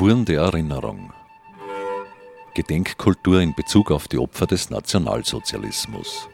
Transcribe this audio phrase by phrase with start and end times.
[0.00, 1.12] Spuren der Erinnerung.
[2.54, 6.26] Gedenkkultur in Bezug auf die Opfer des Nationalsozialismus.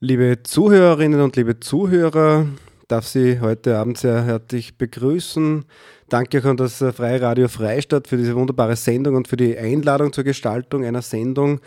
[0.00, 2.44] Liebe Zuhörerinnen und liebe Zuhörer,
[2.88, 5.64] darf Sie heute Abend sehr herzlich begrüßen.
[6.10, 10.12] Danke auch an das Freie Radio Freistadt für diese wunderbare Sendung und für die Einladung
[10.12, 11.60] zur Gestaltung einer Sendung.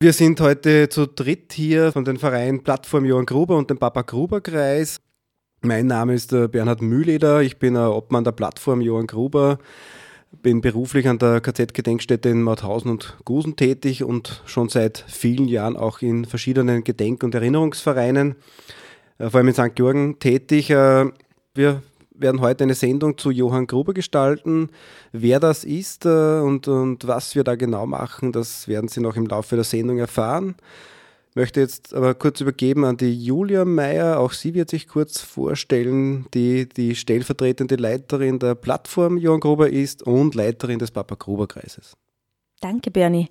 [0.00, 4.02] Wir sind heute zu dritt hier von den Vereinen Plattform Johann Gruber und dem Papa
[4.02, 5.00] Gruber Kreis.
[5.62, 9.58] Mein Name ist äh, Bernhard Mühleder, ich bin Obmann der Plattform Johann Gruber,
[10.40, 15.76] bin beruflich an der KZ-Gedenkstätte in Mauthausen und Gusen tätig und schon seit vielen Jahren
[15.76, 18.36] auch in verschiedenen Gedenk- und Erinnerungsvereinen,
[19.18, 19.74] äh, vor allem in St.
[19.74, 20.70] Georgen tätig.
[20.70, 21.10] Äh,
[21.54, 21.82] wir
[22.14, 24.70] werden heute eine Sendung zu Johann Gruber gestalten.
[25.12, 29.26] Wer das ist und, und was wir da genau machen, das werden Sie noch im
[29.26, 30.54] Laufe der Sendung erfahren
[31.40, 34.20] möchte jetzt aber kurz übergeben an die Julia Meyer.
[34.20, 40.02] Auch sie wird sich kurz vorstellen, die die stellvertretende Leiterin der Plattform Johann Gruber ist
[40.02, 41.96] und Leiterin des Papa Gruber Kreises.
[42.60, 43.30] Danke, Bernie.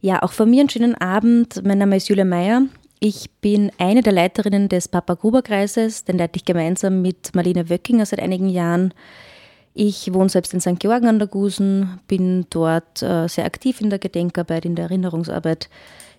[0.00, 1.62] Ja, auch von mir einen schönen Abend.
[1.62, 2.62] Mein Name ist Julia Meyer.
[3.00, 7.68] Ich bin eine der Leiterinnen des Papa Gruber Kreises, den leite ich gemeinsam mit Marlene
[7.68, 8.94] Wöckinger seit einigen Jahren.
[9.74, 10.78] Ich wohne selbst in St.
[10.78, 15.68] Georgen an der Gusen, bin dort äh, sehr aktiv in der Gedenkarbeit, in der Erinnerungsarbeit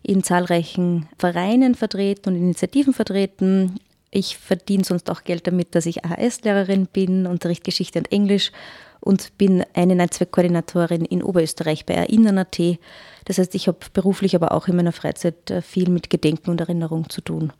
[0.03, 3.79] in zahlreichen Vereinen vertreten und Initiativen vertreten.
[4.11, 8.51] Ich verdiene sonst auch Geld damit, dass ich AHS-Lehrerin bin, unterrichte Geschichte und Englisch
[8.99, 12.59] und bin eine Netzwerkkoordinatorin in Oberösterreich bei Erinnern.at.
[13.25, 16.61] Das heißt, ich habe beruflich, aber auch in meiner Freizeit äh, viel mit Gedenken und
[16.61, 17.51] Erinnerung zu tun.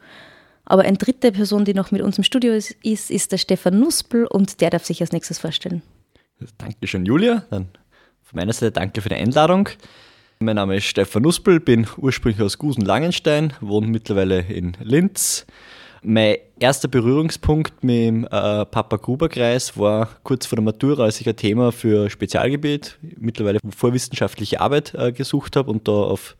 [0.66, 4.26] Aber eine dritte Person, die noch mit uns im Studio ist, ist, der Stefan Nuspel
[4.26, 5.82] und der darf sich als nächstes vorstellen.
[6.58, 7.46] Dankeschön, Julia.
[7.50, 7.68] Dann
[8.22, 9.70] von meiner Seite danke für die Einladung.
[10.44, 15.46] Mein Name ist Stefan Nuspel, bin ursprünglich aus Gusen-Langenstein, wohne mittlerweile in Linz.
[16.02, 18.28] Mein erster Berührungspunkt mit dem äh,
[18.66, 23.60] Papa Gruber Kreis war kurz vor der Matura, als ich ein Thema für Spezialgebiet, mittlerweile
[23.74, 26.36] vorwissenschaftliche Arbeit äh, gesucht habe und da auf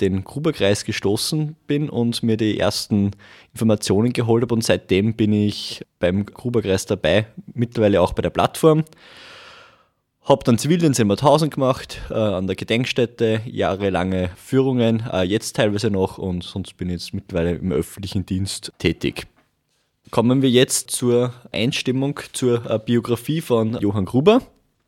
[0.00, 3.10] den Gruberkreis gestoßen bin und mir die ersten
[3.52, 8.84] Informationen geholt habe und seitdem bin ich beim Gruberkreis dabei, mittlerweile auch bei der Plattform.
[10.26, 10.98] Habe dann Zivildienst
[11.50, 16.94] gemacht, äh, an der Gedenkstätte, jahrelange Führungen, äh, jetzt teilweise noch und sonst bin ich
[16.94, 19.26] jetzt mittlerweile im öffentlichen Dienst tätig.
[20.10, 24.40] Kommen wir jetzt zur Einstimmung zur äh, Biografie von Johann Gruber.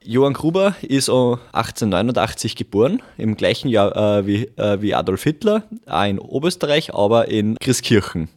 [0.03, 6.05] Johann Gruber ist 1889 geboren, im gleichen Jahr äh, wie, äh, wie Adolf Hitler, auch
[6.07, 8.31] in Oberösterreich, aber in Christkirchen.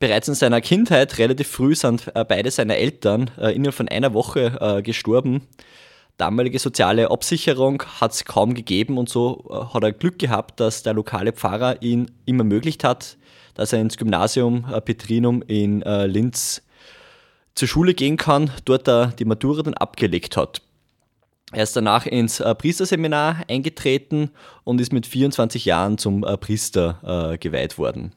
[0.00, 4.82] Bereits in seiner Kindheit, relativ früh, sind äh, beide seine Eltern innerhalb von einer Woche
[4.84, 5.40] gestorben
[6.16, 10.82] damalige soziale Absicherung hat es kaum gegeben und so äh, hat er Glück gehabt, dass
[10.82, 13.16] der lokale Pfarrer ihn ihm ermöglicht hat,
[13.54, 16.62] dass er ins Gymnasium äh, Petrinum in äh, Linz
[17.54, 20.62] zur Schule gehen kann, dort er die Matura dann abgelegt hat.
[21.52, 24.30] Er ist danach ins Priesterseminar eingetreten
[24.64, 28.12] und ist mit 24 Jahren zum Priester geweiht worden.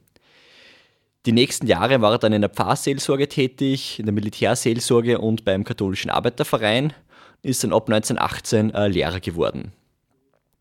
[1.28, 5.64] Die nächsten Jahre war er dann in der Pfarrseelsorge tätig, in der Militärseelsorge und beim
[5.64, 6.92] katholischen Arbeiterverein
[7.42, 9.72] ist dann ab 1918 äh, Lehrer geworden.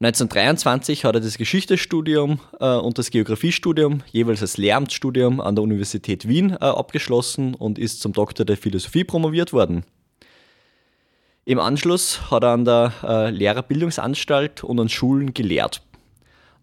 [0.00, 6.28] 1923 hat er das Geschichtsstudium äh, und das Geografiestudium jeweils als Lehramtsstudium an der Universität
[6.28, 9.84] Wien äh, abgeschlossen und ist zum Doktor der Philosophie promoviert worden.
[11.44, 15.82] Im Anschluss hat er an der äh, Lehrerbildungsanstalt und an Schulen gelehrt.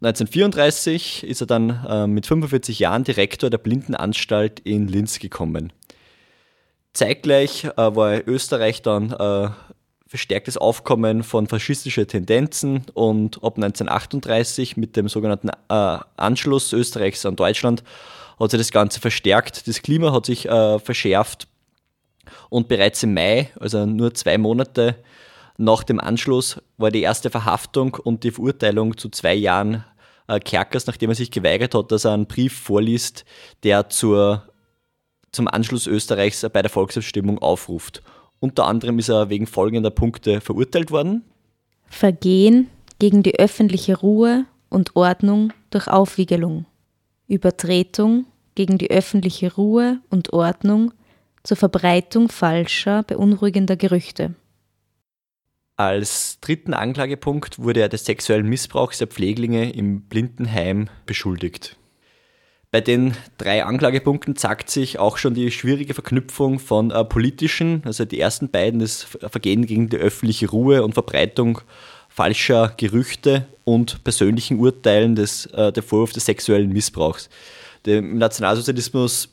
[0.01, 5.73] 1934 ist er dann äh, mit 45 Jahren Direktor der Blindenanstalt in Linz gekommen.
[6.93, 9.49] Zeitgleich äh, war Österreich dann äh,
[10.15, 17.35] verstärktes Aufkommen von faschistischen Tendenzen und ab 1938 mit dem sogenannten äh, Anschluss Österreichs an
[17.35, 17.83] Deutschland
[18.39, 19.67] hat sich das Ganze verstärkt.
[19.67, 21.49] Das Klima hat sich äh, verschärft
[22.49, 24.95] und bereits im Mai, also nur zwei Monate
[25.57, 29.83] nach dem Anschluss, war die erste Verhaftung und die Verurteilung zu zwei Jahren
[30.29, 33.25] äh, Kerkers, nachdem er sich geweigert hat, dass er einen Brief vorliest,
[33.63, 34.47] der zur,
[35.33, 38.01] zum Anschluss Österreichs bei der Volksabstimmung aufruft.
[38.39, 41.23] Unter anderem ist er wegen folgender Punkte verurteilt worden.
[41.87, 46.65] Vergehen gegen die öffentliche Ruhe und Ordnung durch Aufwiegelung.
[47.27, 50.93] Übertretung gegen die öffentliche Ruhe und Ordnung
[51.43, 54.35] zur Verbreitung falscher, beunruhigender Gerüchte.
[55.77, 61.77] Als dritten Anklagepunkt wurde er des sexuellen Missbrauchs der Pfleglinge im Blindenheim beschuldigt.
[62.75, 68.03] Bei den drei Anklagepunkten zeigt sich auch schon die schwierige Verknüpfung von äh, politischen, also
[68.03, 71.61] die ersten beiden, das Vergehen gegen die öffentliche Ruhe und Verbreitung
[72.09, 77.29] falscher Gerüchte und persönlichen Urteilen des, äh, der Vorwurf des sexuellen Missbrauchs.
[77.85, 79.29] Im Nationalsozialismus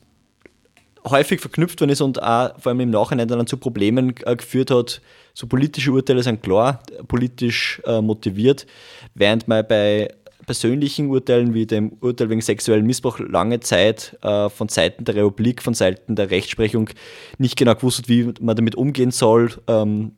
[1.04, 4.70] häufig verknüpft worden ist und auch vor allem im Nachhinein dann zu Problemen äh, geführt
[4.70, 5.00] hat.
[5.34, 8.68] So politische Urteile sind klar, politisch äh, motiviert,
[9.14, 10.14] während man bei
[10.46, 15.62] persönlichen Urteilen wie dem Urteil wegen sexuellen Missbrauch lange Zeit äh, von Seiten der Republik,
[15.62, 16.90] von Seiten der Rechtsprechung
[17.38, 19.52] nicht genau gewusst hat, wie man damit umgehen soll.
[19.66, 20.12] Ähm,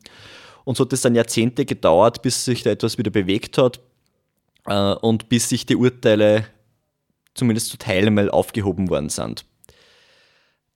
[0.63, 3.79] und so hat es dann Jahrzehnte gedauert, bis sich da etwas wieder bewegt hat
[4.65, 6.45] äh, und bis sich die Urteile
[7.33, 9.45] zumindest zu Teilen mal aufgehoben worden sind.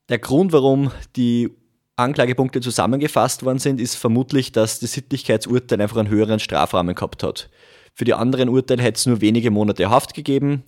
[0.09, 1.49] Der Grund, warum die
[1.95, 7.49] Anklagepunkte zusammengefasst worden sind, ist vermutlich, dass das Sittlichkeitsurteil einfach einen höheren Strafrahmen gehabt hat.
[7.99, 10.63] Für die anderen Urteile hätte es nur wenige Monate Haft gegeben.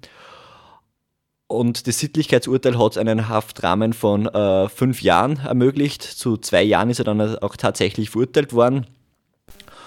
[1.47, 6.03] Und das Sittlichkeitsurteil hat einen Haftrahmen von äh, fünf Jahren ermöglicht.
[6.03, 8.85] Zu zwei Jahren ist er dann auch tatsächlich verurteilt worden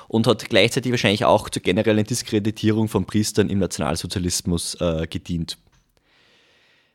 [0.09, 5.59] und hat gleichzeitig wahrscheinlich auch zur generellen Diskreditierung von Priestern im Nationalsozialismus äh, gedient.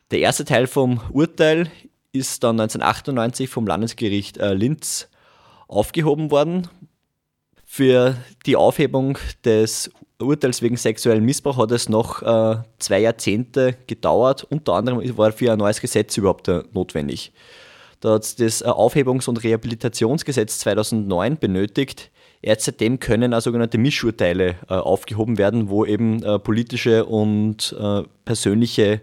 [0.10, 1.69] Der erste Teil vom Urteil
[2.12, 5.10] ist dann 1998 vom Landesgericht äh, Linz
[5.68, 6.68] aufgehoben worden.
[7.71, 8.18] Für
[8.48, 14.44] die Aufhebung des Urteils wegen sexuellen Missbrauch hat es noch äh, zwei Jahrzehnte gedauert.
[14.50, 17.31] Unter anderem war für ein neues Gesetz überhaupt äh, notwendig.
[18.00, 22.10] Da hat es das äh, Aufhebungs- und Rehabilitationsgesetz 2009 benötigt.
[22.42, 28.01] Erst seitdem können auch sogenannte Mischurteile äh, aufgehoben werden, wo eben äh, politische und äh,
[28.25, 29.01] persönliche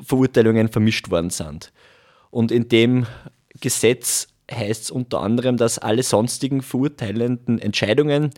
[0.00, 1.72] Verurteilungen vermischt worden sind.
[2.30, 3.06] Und in dem
[3.60, 8.30] Gesetz heißt es unter anderem, dass alle sonstigen verurteilenden Entscheidungen,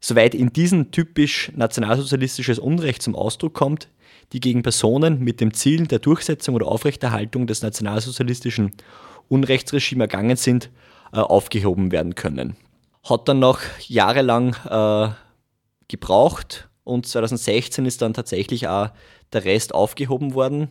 [0.00, 3.88] soweit in diesen typisch nationalsozialistisches Unrecht zum Ausdruck kommt,
[4.32, 8.72] die gegen Personen mit dem Ziel der Durchsetzung oder Aufrechterhaltung des nationalsozialistischen
[9.28, 10.70] Unrechtsregimes ergangen sind,
[11.12, 12.56] äh, aufgehoben werden können.
[13.04, 15.08] Hat dann noch jahrelang äh,
[15.88, 18.90] gebraucht und 2016 ist dann tatsächlich auch
[19.32, 20.70] der Rest aufgehoben worden.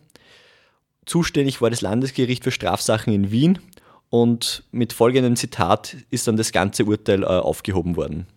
[1.05, 3.59] Zuständig war das Landesgericht für Strafsachen in Wien
[4.21, 8.27] und mit folgendem Zitat ist dann das ganze Urteil äh, aufgehoben worden.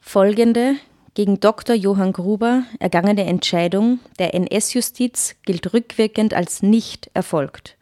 [0.00, 0.76] Folgende
[1.12, 1.76] gegen Dr.
[1.76, 7.76] Johann Gruber ergangene Entscheidung der NS-Justiz gilt rückwirkend als nicht erfolgt.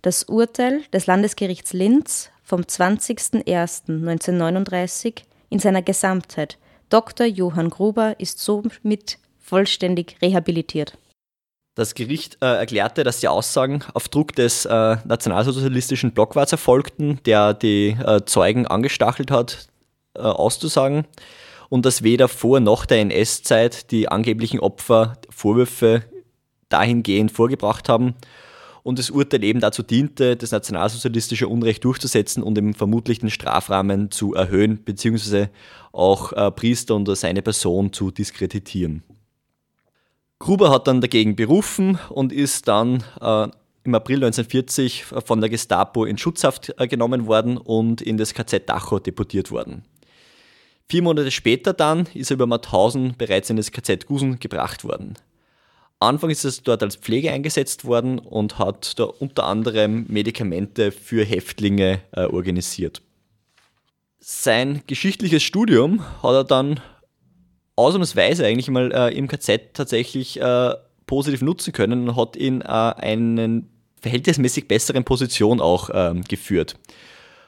[0.00, 6.56] Das Urteil des Landesgerichts Linz vom 20.01.1939 in seiner Gesamtheit.
[6.88, 7.26] Dr.
[7.26, 10.96] Johann Gruber ist somit vollständig rehabilitiert.
[11.74, 17.54] Das Gericht äh, erklärte, dass die Aussagen auf Druck des äh, nationalsozialistischen Blockwarts erfolgten, der
[17.54, 19.68] die äh, Zeugen angestachelt hat,
[20.14, 21.06] äh, auszusagen,
[21.70, 26.04] und dass weder vor noch der NS-Zeit die angeblichen Opfer Vorwürfe
[26.68, 28.16] dahingehend vorgebracht haben
[28.82, 34.34] und das Urteil eben dazu diente, das nationalsozialistische Unrecht durchzusetzen und im vermutlichen Strafrahmen zu
[34.34, 35.48] erhöhen, beziehungsweise
[35.92, 39.02] auch äh, Priester und seine Person zu diskreditieren.
[40.42, 43.46] Gruber hat dann dagegen berufen und ist dann äh,
[43.84, 48.68] im April 1940 von der Gestapo in Schutzhaft äh, genommen worden und in das KZ
[48.68, 49.84] Dachau deportiert worden.
[50.88, 55.14] Vier Monate später dann ist er über Mauthausen bereits in das KZ Gusen gebracht worden.
[56.00, 61.24] Anfangs ist er dort als Pflege eingesetzt worden und hat da unter anderem Medikamente für
[61.24, 63.00] Häftlinge äh, organisiert.
[64.18, 66.80] Sein geschichtliches Studium hat er dann
[67.82, 70.74] ausnahmsweise eigentlich mal äh, im KZ tatsächlich äh,
[71.06, 73.68] positiv nutzen können und hat ihn äh, einen
[74.00, 76.76] verhältnismäßig besseren Position auch ähm, geführt.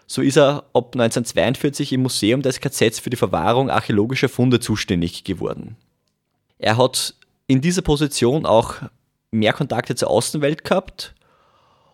[0.07, 5.25] So ist er ab 1942 im Museum des KZs für die Verwahrung archäologischer Funde zuständig
[5.25, 5.77] geworden.
[6.59, 7.15] Er hat
[7.47, 8.77] in dieser Position auch
[9.31, 11.15] mehr Kontakte zur Außenwelt gehabt,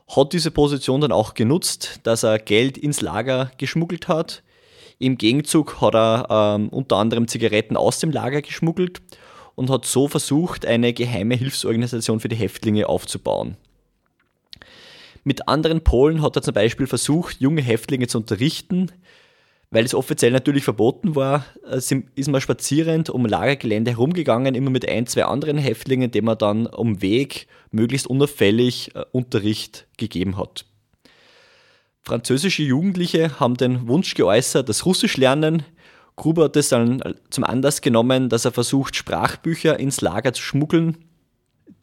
[0.08, 4.42] hat diese Position dann auch genutzt, dass er Geld ins Lager geschmuggelt hat,
[5.00, 9.00] im Gegenzug hat er ähm, unter anderem Zigaretten aus dem Lager geschmuggelt
[9.54, 13.56] und hat so versucht, eine geheime Hilfsorganisation für die Häftlinge aufzubauen.
[15.24, 18.92] Mit anderen Polen hat er zum Beispiel versucht, junge Häftlinge zu unterrichten.
[19.72, 24.86] Weil es offiziell natürlich verboten war, äh, ist man spazierend um Lagergelände herumgegangen, immer mit
[24.88, 30.66] ein, zwei anderen Häftlingen, denen man dann um Weg möglichst unauffällig äh, Unterricht gegeben hat.
[32.02, 35.64] Französische Jugendliche haben den Wunsch geäußert, das Russisch lernen.
[36.16, 40.98] Gruber hat es dann zum Anlass genommen, dass er versucht, Sprachbücher ins Lager zu schmuggeln.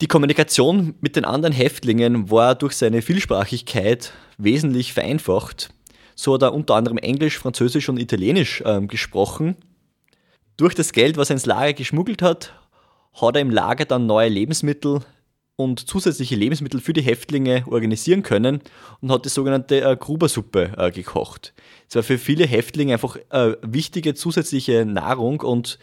[0.01, 5.69] Die Kommunikation mit den anderen Häftlingen war durch seine Vielsprachigkeit wesentlich vereinfacht.
[6.15, 9.55] So hat er unter anderem Englisch, Französisch und Italienisch ähm, gesprochen.
[10.57, 12.53] Durch das Geld, was er ins Lager geschmuggelt hat,
[13.13, 15.01] hat er im Lager dann neue Lebensmittel
[15.57, 18.61] und zusätzliche Lebensmittel für die Häftlinge organisieren können
[19.01, 21.53] und hat die sogenannte äh, Grubersuppe äh, gekocht.
[21.89, 25.79] Es war für viele Häftlinge einfach äh, wichtige zusätzliche Nahrung und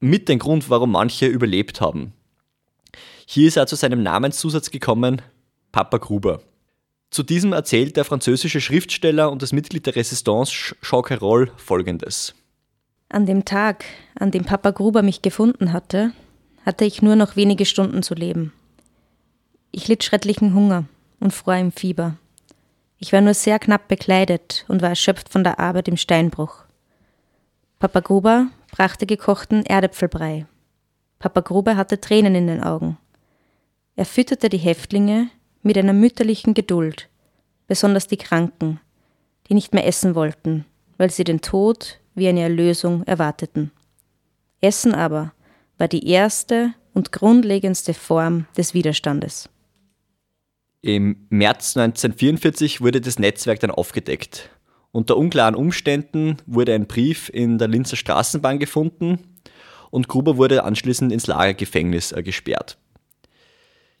[0.00, 2.12] mit dem Grund, warum manche überlebt haben.
[3.26, 5.22] Hier ist er zu seinem Namenszusatz gekommen,
[5.72, 6.42] Papa Gruber.
[7.10, 12.34] Zu diesem erzählt der französische Schriftsteller und das Mitglied der Resistance Jacques Herold folgendes.
[13.08, 16.12] An dem Tag, an dem Papa Gruber mich gefunden hatte,
[16.66, 18.52] hatte ich nur noch wenige Stunden zu leben.
[19.72, 20.84] Ich litt schrecklichen Hunger
[21.20, 22.16] und fror im Fieber.
[22.98, 26.64] Ich war nur sehr knapp bekleidet und war erschöpft von der Arbeit im Steinbruch.
[27.78, 30.46] Papa Gruber brachte gekochten Erdäpfelbrei.
[31.18, 32.98] Papa Gruber hatte Tränen in den Augen.
[33.96, 35.28] Er fütterte die Häftlinge
[35.62, 37.08] mit einer mütterlichen Geduld,
[37.68, 38.80] besonders die Kranken,
[39.48, 40.64] die nicht mehr essen wollten,
[40.98, 43.70] weil sie den Tod wie eine Erlösung erwarteten.
[44.60, 45.32] Essen aber
[45.78, 49.48] war die erste und grundlegendste Form des Widerstandes.
[50.82, 54.48] Im März 1944 wurde das Netzwerk dann aufgedeckt.
[54.92, 59.18] Unter unklaren Umständen wurde ein Brief in der Linzer Straßenbahn gefunden
[59.90, 62.78] und Gruber wurde anschließend ins Lagergefängnis äh, gesperrt.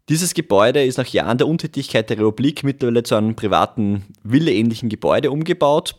[0.08, 5.30] Dieses Gebäude ist nach Jahren der Untätigkeit der Republik mittlerweile zu einem privaten Villeähnlichen Gebäude
[5.30, 5.96] umgebaut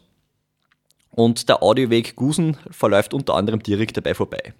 [1.12, 4.54] und der Audioweg Gusen verläuft unter anderem direkt dabei vorbei.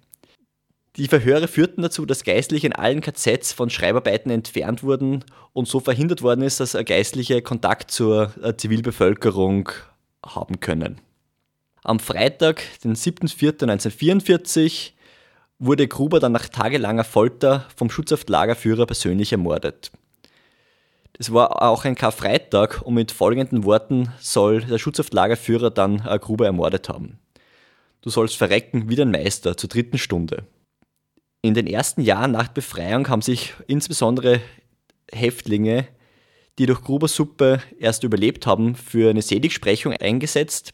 [0.96, 5.80] Die Verhöre führten dazu, dass Geistliche in allen KZs von Schreibarbeiten entfernt wurden und so
[5.80, 9.70] verhindert worden ist, dass Geistliche Kontakt zur äh, Zivilbevölkerung
[10.24, 11.00] haben können.
[11.82, 14.90] Am Freitag, den 7.4.1944,
[15.58, 19.92] wurde Gruber dann nach tagelanger Folter vom Schutzhaftlagerführer persönlich ermordet.
[21.14, 26.44] Das war auch ein Karfreitag und mit folgenden Worten soll der Schutzhaftlagerführer dann äh, Gruber
[26.44, 27.18] ermordet haben.
[28.02, 30.44] Du sollst verrecken wie dein Meister zur dritten Stunde.
[31.42, 34.40] In den ersten Jahren nach Befreiung haben sich insbesondere
[35.10, 35.88] Häftlinge,
[36.58, 40.70] die durch Grubers Suppe erst überlebt haben, für eine Seligsprechung eingesetzt.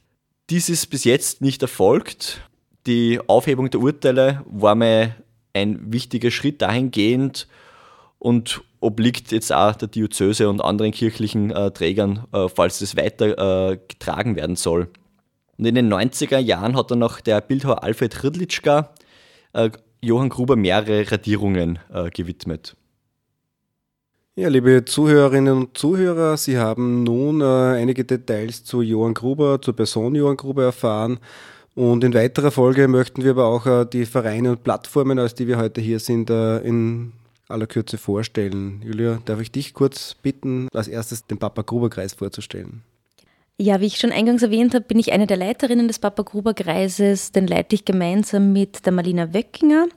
[0.51, 2.43] Dies ist bis jetzt nicht erfolgt
[2.89, 5.15] die Aufhebung der Urteile war mir
[5.53, 7.47] ein wichtiger Schritt dahingehend
[8.19, 13.73] und obliegt jetzt auch der Diözese und anderen kirchlichen äh, Trägern, äh, falls es weiter
[13.73, 14.89] äh, getragen werden soll.
[15.59, 18.95] Und in den 90er Jahren hat dann noch der Bildhauer Alfred Ridlitschka
[19.53, 22.77] äh, Johann Gruber mehrere Radierungen äh, gewidmet.
[24.37, 29.75] Ja, liebe Zuhörerinnen und Zuhörer, Sie haben nun äh, einige Details zu Johann Gruber, zur
[29.75, 31.19] Person Johann Gruber erfahren.
[31.75, 35.49] Und in weiterer Folge möchten wir aber auch äh, die Vereine und Plattformen, als die
[35.49, 37.13] wir heute hier sind, äh, in
[37.49, 38.81] aller Kürze vorstellen.
[38.85, 42.83] Julia, darf ich dich kurz bitten, als erstes den Papa Gruber Kreis vorzustellen?
[43.61, 46.55] Ja, wie ich schon eingangs erwähnt habe, bin ich eine der Leiterinnen des Papa Gruber
[46.55, 47.33] Kreises.
[47.33, 49.89] Den leite ich gemeinsam mit der Marlina Wöckinger.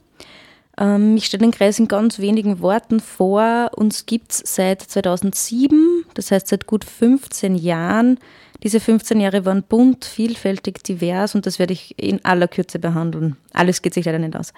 [0.80, 3.70] Ähm, ich stelle den Kreis in ganz wenigen Worten vor.
[3.75, 8.18] Uns gibt es seit 2007, das heißt seit gut 15 Jahren.
[8.63, 13.38] Diese 15 Jahre waren bunt, vielfältig, divers und das werde ich in aller Kürze behandeln.
[13.53, 14.53] Alles geht sich leider nicht aus.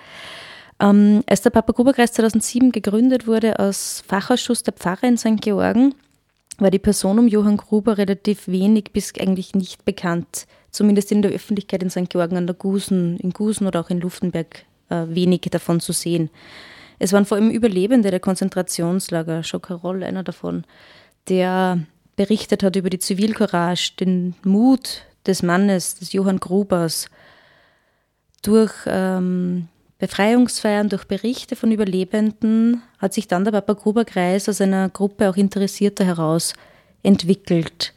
[0.80, 5.42] Ähm, als der Papa Gruberkreis 2007 gegründet wurde als Fachausschuss der Pfarrer in St.
[5.42, 5.94] Georgen,
[6.60, 10.46] war die Person um Johann Gruber relativ wenig bis eigentlich nicht bekannt.
[10.72, 12.10] Zumindest in der Öffentlichkeit in St.
[12.10, 16.30] Georgen an der Gusen, in Gusen oder auch in Luftenberg äh, wenig davon zu sehen.
[17.00, 20.64] Es waren vor allem Überlebende der Konzentrationslager, Schokarol einer davon,
[21.28, 21.80] der
[22.16, 27.08] berichtet hat über die Zivilcourage, den Mut des Mannes, des Johann Grubers,
[28.42, 29.68] durch ähm,
[30.04, 35.30] Befreiungsfeiern, durch Berichte von Überlebenden hat sich dann der Papa Gruber Kreis aus einer Gruppe
[35.30, 36.52] auch Interessierter heraus
[37.04, 37.94] entwickelt.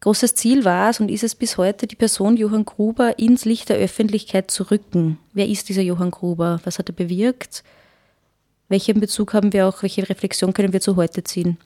[0.00, 3.68] Großes Ziel war es und ist es bis heute, die Person Johann Gruber ins Licht
[3.68, 5.18] der Öffentlichkeit zu rücken.
[5.34, 6.62] Wer ist dieser Johann Gruber?
[6.64, 7.62] Was hat er bewirkt?
[8.70, 11.58] Welchen Bezug haben wir auch, welche Reflexion können wir zu heute ziehen?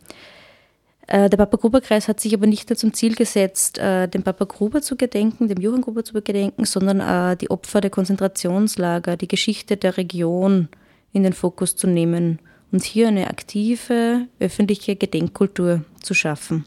[1.07, 4.23] Äh, der Papa Gruber Kreis hat sich aber nicht nur zum Ziel gesetzt, äh, dem
[4.23, 9.17] Papa Gruber zu gedenken, dem Johann Gruber zu gedenken, sondern äh, die Opfer der Konzentrationslager,
[9.17, 10.69] die Geschichte der Region
[11.13, 12.39] in den Fokus zu nehmen
[12.73, 16.65] und hier eine aktive öffentliche Gedenkkultur zu schaffen.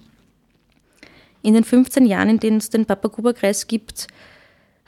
[1.42, 4.08] In den 15 Jahren, in denen es den Papa Gruber Kreis gibt,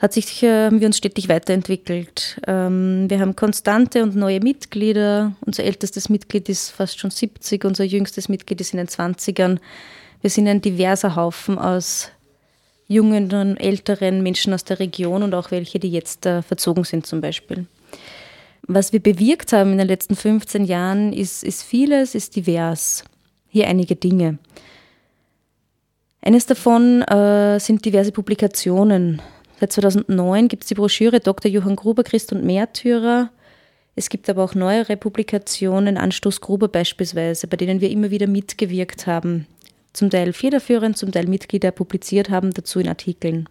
[0.00, 2.40] hat sich, haben wir uns stetig weiterentwickelt.
[2.46, 5.32] Ähm, wir haben konstante und neue Mitglieder.
[5.44, 9.58] Unser ältestes Mitglied ist fast schon 70, unser jüngstes Mitglied ist in den 20ern.
[10.22, 12.10] Wir sind ein diverser Haufen aus
[12.88, 17.06] jungen und älteren Menschen aus der Region und auch welche, die jetzt äh, verzogen sind
[17.06, 17.66] zum Beispiel.
[18.62, 23.04] Was wir bewirkt haben in den letzten 15 Jahren, ist, ist vieles, ist divers.
[23.48, 24.38] Hier einige Dinge.
[26.22, 29.20] Eines davon äh, sind diverse Publikationen.
[29.60, 31.50] Seit 2009 gibt es die Broschüre Dr.
[31.50, 33.28] Johann Gruber, Christ und Märtyrer.
[33.94, 39.06] Es gibt aber auch neuere Publikationen, Anstoß Gruber beispielsweise, bei denen wir immer wieder mitgewirkt
[39.06, 39.46] haben.
[39.92, 43.50] Zum Teil federführend, zum Teil Mitglieder publiziert haben, dazu in Artikeln.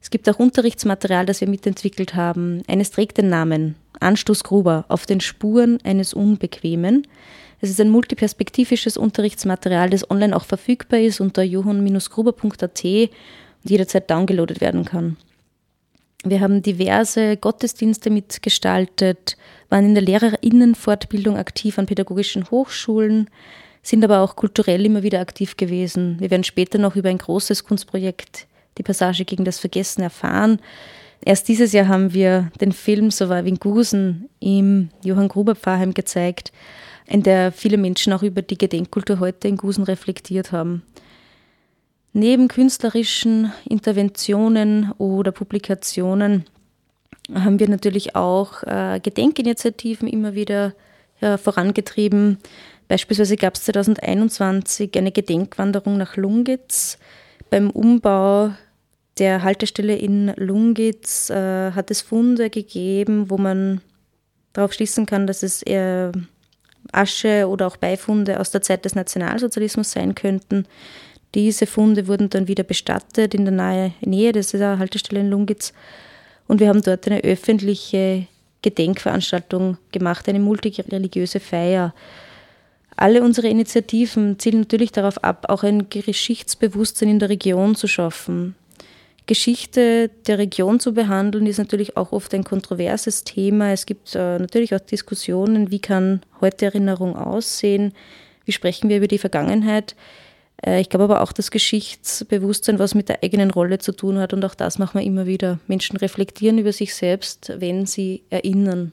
[0.00, 2.62] Es gibt auch Unterrichtsmaterial, das wir mitentwickelt haben.
[2.68, 7.08] Eines trägt den Namen Anstoß Gruber auf den Spuren eines Unbequemen.
[7.60, 12.84] Es ist ein multiperspektivisches Unterrichtsmaterial, das online auch verfügbar ist unter johann-gruber.at
[13.64, 15.16] jederzeit downgeloadet werden kann.
[16.24, 19.36] Wir haben diverse Gottesdienste mitgestaltet,
[19.68, 23.28] waren in der Lehrerinnenfortbildung aktiv an pädagogischen Hochschulen,
[23.82, 26.16] sind aber auch kulturell immer wieder aktiv gewesen.
[26.20, 28.46] Wir werden später noch über ein großes Kunstprojekt,
[28.78, 30.60] die Passage gegen das Vergessen, erfahren.
[31.22, 36.52] Erst dieses Jahr haben wir den Film Surviving Gusen im Johann Gruber Pfarrheim gezeigt,
[37.06, 40.82] in der viele Menschen auch über die Gedenkkultur heute in Gusen reflektiert haben.
[42.16, 46.44] Neben künstlerischen Interventionen oder Publikationen
[47.34, 50.74] haben wir natürlich auch äh, Gedenkinitiativen immer wieder
[51.20, 52.38] ja, vorangetrieben.
[52.86, 56.98] Beispielsweise gab es 2021 eine Gedenkwanderung nach Lungitz.
[57.50, 58.52] Beim Umbau
[59.18, 63.80] der Haltestelle in Lungitz äh, hat es Funde gegeben, wo man
[64.52, 66.12] darauf schließen kann, dass es eher
[66.92, 70.66] Asche oder auch Beifunde aus der Zeit des Nationalsozialismus sein könnten.
[71.34, 75.72] Diese Funde wurden dann wieder bestattet in der nahe Nähe dieser Haltestelle in Lungitz.
[76.46, 78.26] Und wir haben dort eine öffentliche
[78.62, 81.94] Gedenkveranstaltung gemacht, eine multireligiöse Feier.
[82.96, 88.54] Alle unsere Initiativen zielen natürlich darauf ab, auch ein Geschichtsbewusstsein in der Region zu schaffen.
[89.26, 93.72] Geschichte der Region zu behandeln, ist natürlich auch oft ein kontroverses Thema.
[93.72, 97.94] Es gibt äh, natürlich auch Diskussionen, wie kann heute Erinnerung aussehen,
[98.44, 99.96] wie sprechen wir über die Vergangenheit.
[100.62, 104.32] Äh, ich glaube aber auch das Geschichtsbewusstsein, was mit der eigenen Rolle zu tun hat.
[104.32, 105.58] Und auch das machen wir immer wieder.
[105.66, 108.92] Menschen reflektieren über sich selbst, wenn sie erinnern.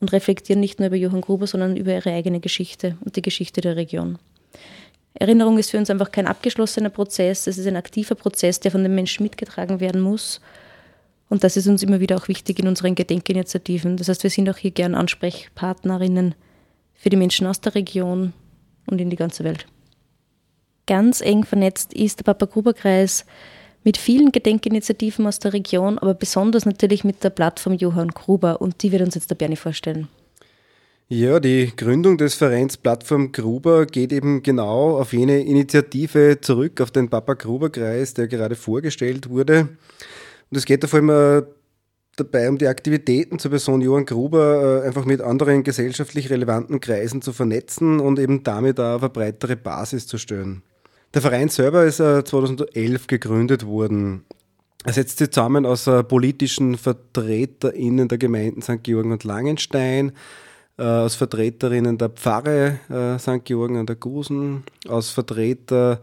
[0.00, 3.62] Und reflektieren nicht nur über Johann Gruber, sondern über ihre eigene Geschichte und die Geschichte
[3.62, 4.18] der Region.
[5.14, 7.46] Erinnerung ist für uns einfach kein abgeschlossener Prozess.
[7.46, 10.42] Es ist ein aktiver Prozess, der von den Menschen mitgetragen werden muss.
[11.30, 13.96] Und das ist uns immer wieder auch wichtig in unseren Gedenkinitiativen.
[13.96, 16.34] Das heißt, wir sind auch hier gern Ansprechpartnerinnen
[16.92, 18.34] für die Menschen aus der Region
[18.86, 19.66] und in die ganze Welt
[20.86, 23.24] ganz eng vernetzt ist der Papa-Gruber-Kreis
[23.84, 28.82] mit vielen Gedenkinitiativen aus der Region, aber besonders natürlich mit der Plattform Johann Gruber und
[28.82, 30.08] die wird uns jetzt der Bernie vorstellen.
[31.08, 36.90] Ja, die Gründung des Vereins Plattform Gruber geht eben genau auf jene Initiative zurück, auf
[36.90, 39.68] den Papa-Gruber-Kreis, der gerade vorgestellt wurde.
[40.50, 41.46] Und es geht da vor allem
[42.16, 47.22] dabei, um die Aktivitäten zur Person Johann Gruber äh, einfach mit anderen gesellschaftlich relevanten Kreisen
[47.22, 50.62] zu vernetzen und eben damit auch auf eine breitere Basis zu stellen.
[51.14, 54.24] Der Verein selber ist 2011 äh, gegründet worden.
[54.84, 58.82] Er setzt sich zusammen aus äh, politischen VertreterInnen der Gemeinden St.
[58.82, 60.12] Georgen und Langenstein,
[60.78, 62.78] äh, aus Vertreterinnen der Pfarre
[63.18, 63.44] St.
[63.44, 66.00] Georgen an der Gusen, aus Vertreter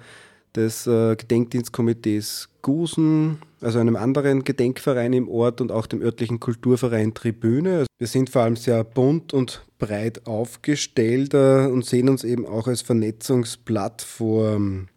[0.55, 7.77] des Gedenkdienstkomitees Gusen, also einem anderen Gedenkverein im Ort und auch dem örtlichen Kulturverein Tribüne.
[7.77, 12.67] Also wir sind vor allem sehr bunt und breit aufgestellt und sehen uns eben auch
[12.67, 14.89] als Vernetzungsplattform.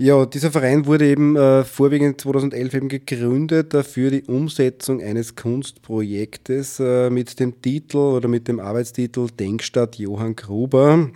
[0.00, 5.34] Ja, dieser Verein wurde eben äh, vorwiegend 2011 eben gegründet äh, für die Umsetzung eines
[5.34, 11.10] Kunstprojektes äh, mit dem Titel oder mit dem Arbeitstitel Denkstadt Johann Gruber.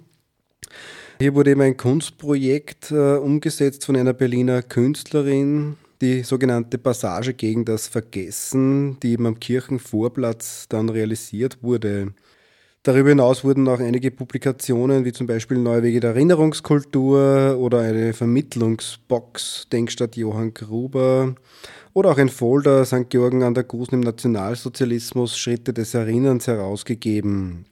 [1.20, 7.64] Hier wurde eben ein Kunstprojekt äh, umgesetzt von einer Berliner Künstlerin, die sogenannte Passage gegen
[7.64, 12.14] das Vergessen, die eben am Kirchenvorplatz dann realisiert wurde.
[12.84, 18.12] Darüber hinaus wurden auch einige Publikationen, wie zum Beispiel Neue Wege der Erinnerungskultur oder eine
[18.12, 21.36] Vermittlungsbox Denkstadt Johann Gruber
[21.94, 23.08] oder auch ein Folder St.
[23.08, 27.66] Georgen an der Gusen im Nationalsozialismus Schritte des Erinnerns herausgegeben.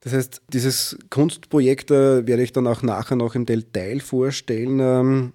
[0.00, 4.78] Das heißt, dieses Kunstprojekt werde ich dann auch nachher noch im Detail vorstellen.
[4.80, 5.32] Ähm,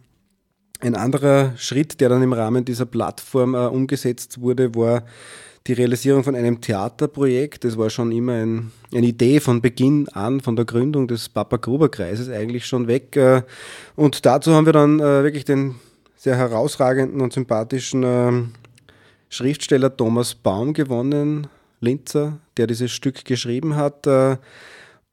[0.81, 5.03] ein anderer Schritt, der dann im Rahmen dieser Plattform äh, umgesetzt wurde, war
[5.67, 7.63] die Realisierung von einem Theaterprojekt.
[7.63, 12.29] Das war schon immer ein, eine Idee von Beginn an, von der Gründung des Papa-Gruber-Kreises
[12.29, 13.15] eigentlich schon weg.
[13.15, 13.41] Äh,
[13.95, 15.75] und dazu haben wir dann äh, wirklich den
[16.15, 18.31] sehr herausragenden und sympathischen äh,
[19.29, 21.47] Schriftsteller Thomas Baum gewonnen,
[21.81, 24.07] Linzer, der dieses Stück geschrieben hat.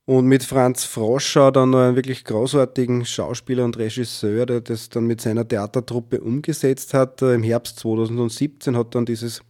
[0.04, 5.06] Und mit Franz Froscher dann noch einen wirklich großartigen Schauspieler und Regisseur, der das dann
[5.06, 7.22] mit seiner Theatertruppe umgesetzt hat.
[7.22, 9.42] Im Herbst 2017 hat dann dieses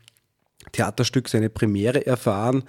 [0.71, 2.65] Theaterstück seine Premiere erfahren.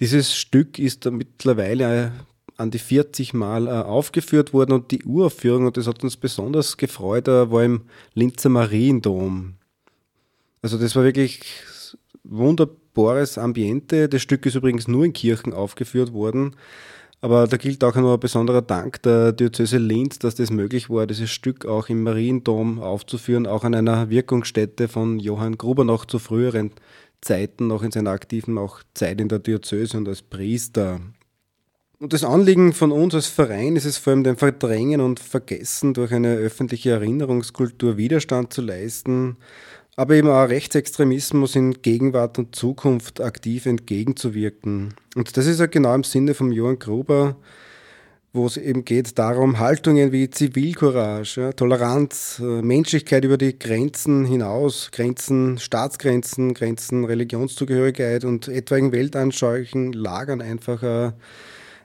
[0.00, 2.12] Dieses Stück ist mittlerweile
[2.56, 6.76] an die 40 Mal äh, aufgeführt worden und die Uraufführung, und das hat uns besonders
[6.76, 7.82] gefreut, äh, war im
[8.14, 9.54] Linzer Mariendom.
[10.60, 11.40] Also das war wirklich
[12.24, 14.08] wunderbares Ambiente.
[14.08, 16.56] Das Stück ist übrigens nur in Kirchen aufgeführt worden.
[17.20, 21.06] Aber da gilt auch noch ein besonderer Dank der Diözese Linz, dass das möglich war,
[21.06, 26.20] dieses Stück auch im Mariendom aufzuführen, auch an einer Wirkungsstätte von Johann Gruber noch zu
[26.20, 26.70] früheren
[27.20, 31.00] Zeiten, noch in seiner aktiven auch Zeit in der Diözese und als Priester.
[32.00, 35.94] Und das Anliegen von uns als Verein ist es vor allem, dem Verdrängen und Vergessen
[35.94, 39.36] durch eine öffentliche Erinnerungskultur Widerstand zu leisten,
[39.96, 44.94] aber eben auch Rechtsextremismus in Gegenwart und Zukunft aktiv entgegenzuwirken.
[45.16, 47.36] Und das ist ja genau im Sinne von Johann Gruber,
[48.32, 54.24] wo es eben geht darum, Haltungen wie Zivilcourage, ja, Toleranz, äh, Menschlichkeit über die Grenzen
[54.26, 61.12] hinaus, Grenzen, Staatsgrenzen, Grenzen, Religionszugehörigkeit und etwaigen weltanschaulichen Lagern einfach äh,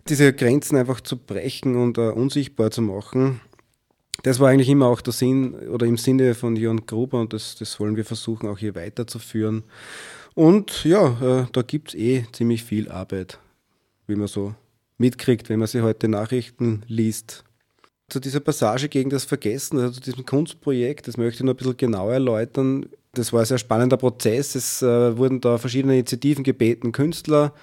[0.10, 3.40] diese Grenzen einfach zu brechen und uh, unsichtbar zu machen.
[4.24, 7.56] Das war eigentlich immer auch der Sinn oder im Sinne von Jörn Gruber und das,
[7.56, 9.64] das wollen wir versuchen auch hier weiterzuführen.
[10.34, 13.40] Und ja, äh, da gibt es eh ziemlich viel Arbeit,
[14.08, 14.56] wie man so
[14.98, 17.44] mitkriegt, wenn man sich heute Nachrichten liest.
[18.10, 21.58] Zu dieser Passage gegen das Vergessen, also zu diesem Kunstprojekt, das möchte ich noch ein
[21.58, 22.86] bisschen genauer erläutern.
[23.14, 24.56] Das war ein sehr spannender Prozess.
[24.56, 27.54] Es äh, wurden da verschiedene Initiativen gebeten, Künstler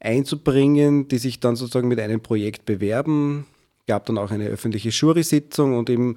[0.00, 3.46] einzubringen, die sich dann sozusagen mit einem Projekt bewerben.
[3.86, 6.16] Gab dann auch eine öffentliche Jury-Sitzung und eben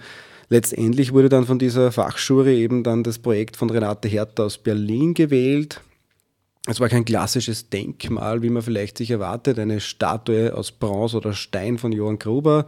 [0.49, 5.13] letztendlich wurde dann von dieser Fachjury eben dann das Projekt von Renate Hertha aus Berlin
[5.13, 5.81] gewählt.
[6.67, 11.33] Es war kein klassisches Denkmal, wie man vielleicht sich erwartet, eine Statue aus Bronze oder
[11.33, 12.65] Stein von Johann Gruber,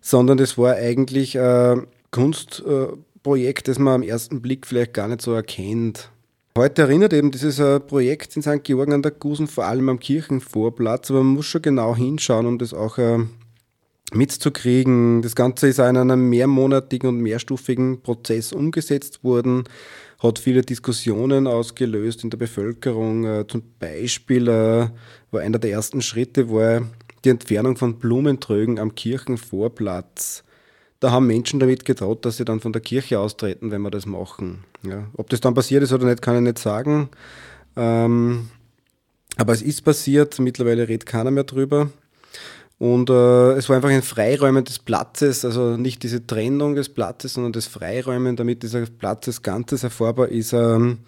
[0.00, 5.32] sondern es war eigentlich ein Kunstprojekt, das man am ersten Blick vielleicht gar nicht so
[5.32, 6.10] erkennt.
[6.56, 8.64] Heute erinnert eben dieses äh, Projekt in St.
[8.64, 12.58] Georgen an der Gusen vor allem am Kirchenvorplatz, aber man muss schon genau hinschauen, um
[12.58, 13.18] das auch äh,
[14.12, 15.22] mitzukriegen.
[15.22, 19.64] Das Ganze ist in einem mehrmonatigen und mehrstufigen Prozess umgesetzt worden,
[20.18, 23.24] hat viele Diskussionen ausgelöst in der Bevölkerung.
[23.24, 26.82] Äh, zum Beispiel war einer der ersten Schritte war
[27.24, 30.44] die Entfernung von Blumentrögen am Kirchenvorplatz
[31.00, 34.06] da haben Menschen damit gedroht, dass sie dann von der Kirche austreten, wenn wir das
[34.06, 34.64] machen.
[34.82, 35.06] Ja.
[35.16, 37.08] Ob das dann passiert ist oder nicht, kann ich nicht sagen.
[37.76, 38.48] Ähm,
[39.36, 41.90] aber es ist passiert, mittlerweile redet keiner mehr drüber.
[42.78, 47.34] Und äh, es war einfach ein Freiräumen des Platzes, also nicht diese Trennung des Platzes,
[47.34, 50.52] sondern das Freiräumen, damit dieser Platz als Ganzes erfahrbar ist.
[50.52, 50.98] Ähm,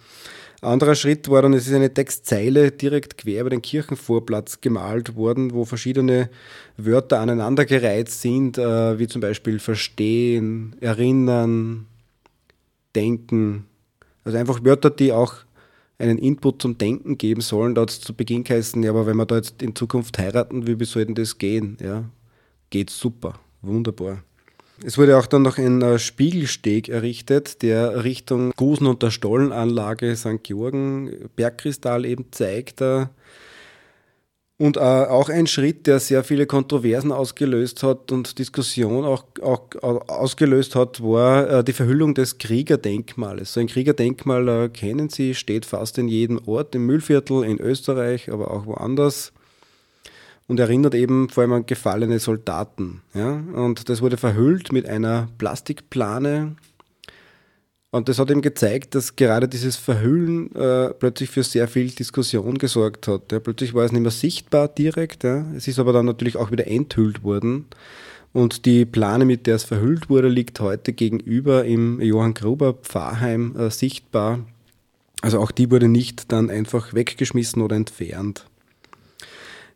[0.61, 5.53] anderer Schritt war dann, es ist eine Textzeile direkt quer über den Kirchenvorplatz gemalt worden,
[5.53, 6.29] wo verschiedene
[6.77, 11.87] Wörter aneinandergereiht sind, äh, wie zum Beispiel verstehen, erinnern,
[12.95, 13.65] denken.
[14.23, 15.35] Also einfach Wörter, die auch
[16.01, 17.75] einen Input zum Denken geben sollen.
[17.75, 20.67] Da hat es zu Beginn geheißen, ja, aber wenn wir da jetzt in Zukunft heiraten,
[20.67, 21.77] wie soll denn das gehen?
[21.81, 22.05] Ja,
[22.69, 24.23] geht super, wunderbar.
[24.83, 30.15] Es wurde auch dann noch ein äh, Spiegelsteg errichtet, der Richtung Gusen- und der Stollenanlage
[30.15, 30.43] St.
[30.43, 32.81] Georgen Bergkristall eben zeigt.
[32.81, 33.05] Äh,
[34.61, 39.61] und äh, auch ein Schritt, der sehr viele Kontroversen ausgelöst hat und Diskussion auch, auch
[40.07, 43.53] ausgelöst hat, war die Verhüllung des Kriegerdenkmales.
[43.53, 48.51] So ein Kriegerdenkmal kennen Sie, steht fast in jedem Ort, im Müllviertel, in Österreich, aber
[48.51, 49.33] auch woanders
[50.51, 53.01] und erinnert eben vor allem an gefallene Soldaten.
[53.13, 53.41] Ja?
[53.53, 56.57] Und das wurde verhüllt mit einer Plastikplane.
[57.93, 62.57] Und das hat eben gezeigt, dass gerade dieses Verhüllen äh, plötzlich für sehr viel Diskussion
[62.57, 63.33] gesorgt hat.
[63.33, 63.39] Ja?
[63.39, 65.25] Plötzlich war es nicht mehr sichtbar direkt.
[65.25, 65.45] Ja?
[65.55, 67.65] Es ist aber dann natürlich auch wieder enthüllt worden.
[68.31, 73.57] Und die Plane, mit der es verhüllt wurde, liegt heute gegenüber im Johann Gruber Pfarrheim
[73.57, 74.39] äh, sichtbar.
[75.21, 78.45] Also auch die wurde nicht dann einfach weggeschmissen oder entfernt.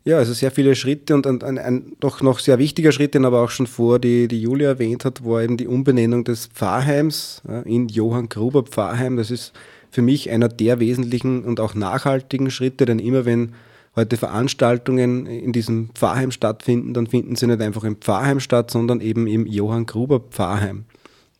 [0.06, 3.24] Ja, also sehr viele Schritte und ein, ein, ein, doch noch sehr wichtiger Schritt, den
[3.24, 7.42] aber auch schon vor die, die Julia erwähnt hat, war eben die Umbenennung des Pfarrheims
[7.48, 9.16] ja, in Johann Gruber Pfarrheim.
[9.16, 9.52] Das ist
[9.90, 13.54] für mich einer der wesentlichen und auch nachhaltigen Schritte, denn immer wenn
[13.96, 19.00] heute Veranstaltungen in diesem Pfarrheim stattfinden, dann finden sie nicht einfach im Pfarrheim statt, sondern
[19.00, 20.84] eben im Johann Gruber Pfarrheim.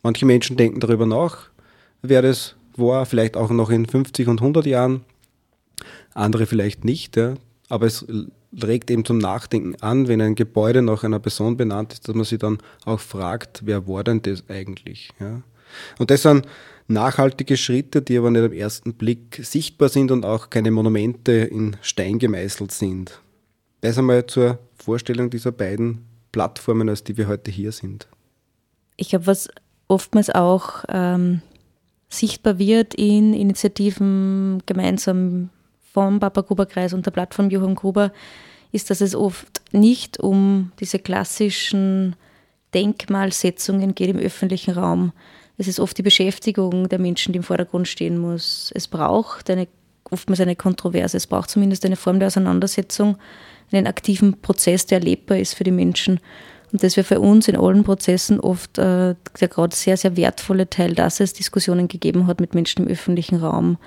[0.03, 1.51] Manche Menschen denken darüber nach,
[2.01, 5.05] wer das war, vielleicht auch noch in 50 und 100 Jahren,
[6.13, 7.15] andere vielleicht nicht.
[7.15, 7.35] Ja.
[7.69, 8.05] Aber es
[8.63, 12.25] regt eben zum Nachdenken an, wenn ein Gebäude nach einer Person benannt ist, dass man
[12.25, 15.09] sich dann auch fragt, wer war denn das eigentlich?
[15.19, 15.41] Ja?
[15.99, 16.47] Und das sind
[16.87, 21.75] nachhaltige Schritte, die aber nicht am ersten Blick sichtbar sind und auch keine Monumente in
[21.81, 23.21] Stein gemeißelt sind.
[23.81, 28.07] Das einmal zur Vorstellung dieser beiden Plattformen, als die wir heute hier sind.
[28.95, 29.49] Ich glaube, was
[29.87, 31.41] oftmals auch ähm,
[32.09, 35.49] sichtbar wird in Initiativen gemeinsam
[35.97, 38.11] vom Papa Gruber Kreis und der Plattform Johann Gruber
[38.71, 42.15] ist, dass es oft nicht um diese klassischen
[42.75, 45.11] Denkmalsetzungen geht im öffentlichen Raum.
[45.57, 48.71] Es ist oft die Beschäftigung der Menschen, die im Vordergrund stehen muss.
[48.75, 49.67] Es braucht eine,
[50.11, 53.17] oftmals eine Kontroverse, es braucht zumindest eine Form der Auseinandersetzung,
[53.71, 56.19] einen aktiven Prozess, der erlebbar ist für die Menschen.
[56.71, 60.69] Und das wäre für uns in allen Prozessen oft äh, der gerade sehr, sehr wertvolle
[60.69, 63.79] Teil, dass es Diskussionen gegeben hat mit Menschen im öffentlichen Raum.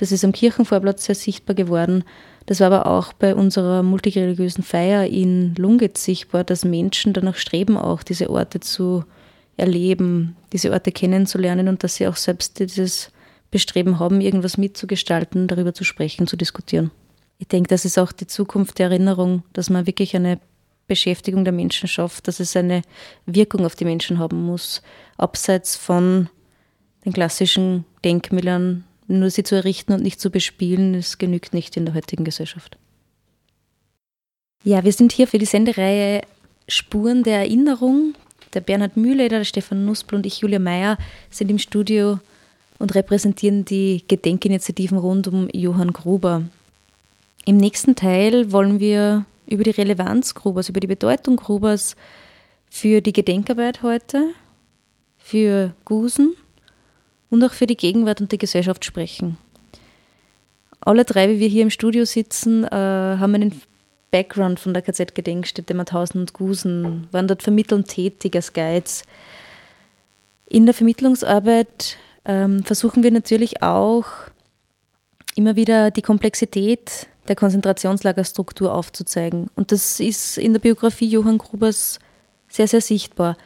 [0.00, 2.04] Das ist am Kirchenvorplatz sehr sichtbar geworden.
[2.46, 7.76] Das war aber auch bei unserer multireligiösen Feier in Lungitz sichtbar, dass Menschen danach streben,
[7.76, 9.04] auch diese Orte zu
[9.58, 13.12] erleben, diese Orte kennenzulernen und dass sie auch selbst dieses
[13.50, 16.90] Bestreben haben, irgendwas mitzugestalten, darüber zu sprechen, zu diskutieren.
[17.36, 20.40] Ich denke, das ist auch die Zukunft der Erinnerung, dass man wirklich eine
[20.86, 22.80] Beschäftigung der Menschen schafft, dass es eine
[23.26, 24.80] Wirkung auf die Menschen haben muss,
[25.18, 26.30] abseits von
[27.04, 28.84] den klassischen Denkmälern,
[29.18, 32.76] nur sie zu errichten und nicht zu bespielen, das genügt nicht in der heutigen Gesellschaft.
[34.62, 36.22] Ja, wir sind hier für die Sendereihe
[36.68, 38.14] Spuren der Erinnerung.
[38.54, 40.98] Der Bernhard Mühleder, der Stefan Nuspel und ich, Julia Meyer,
[41.30, 42.20] sind im Studio
[42.78, 46.42] und repräsentieren die Gedenkinitiativen rund um Johann Gruber.
[47.46, 51.96] Im nächsten Teil wollen wir über die Relevanz Grubers, über die Bedeutung Grubers
[52.68, 54.30] für die Gedenkarbeit heute,
[55.18, 56.34] für Gusen
[57.30, 59.38] und auch für die Gegenwart und die Gesellschaft sprechen.
[60.80, 63.60] Alle drei, wie wir hier im Studio sitzen, äh, haben einen
[64.10, 69.04] Background von der KZ-Gedenkstätte Mauthausen und Gusen, waren dort vermittelnd tätig als Guides.
[70.46, 74.06] In der Vermittlungsarbeit ähm, versuchen wir natürlich auch
[75.36, 79.48] immer wieder die Komplexität der Konzentrationslagerstruktur aufzuzeigen.
[79.54, 82.00] Und das ist in der Biografie Johann Grubers
[82.48, 83.36] sehr, sehr sichtbar.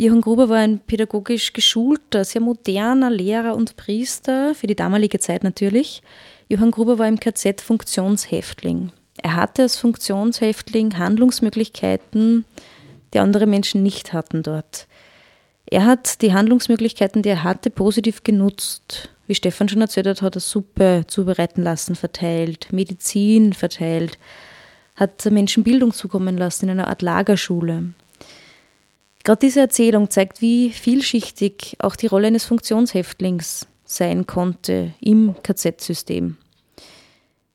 [0.00, 5.44] Johann Gruber war ein pädagogisch geschulter, sehr moderner Lehrer und Priester, für die damalige Zeit
[5.44, 6.02] natürlich.
[6.48, 8.92] Johann Gruber war im KZ Funktionshäftling.
[9.22, 12.46] Er hatte als Funktionshäftling Handlungsmöglichkeiten,
[13.12, 14.86] die andere Menschen nicht hatten dort.
[15.66, 19.10] Er hat die Handlungsmöglichkeiten, die er hatte, positiv genutzt.
[19.26, 24.16] Wie Stefan schon erzählt hat, hat er Suppe zubereiten lassen, verteilt, Medizin verteilt,
[24.96, 27.92] hat Menschen Bildung zukommen lassen in einer Art Lagerschule.
[29.30, 36.36] Gerade diese Erzählung zeigt, wie vielschichtig auch die Rolle eines Funktionshäftlings sein konnte im KZ-System.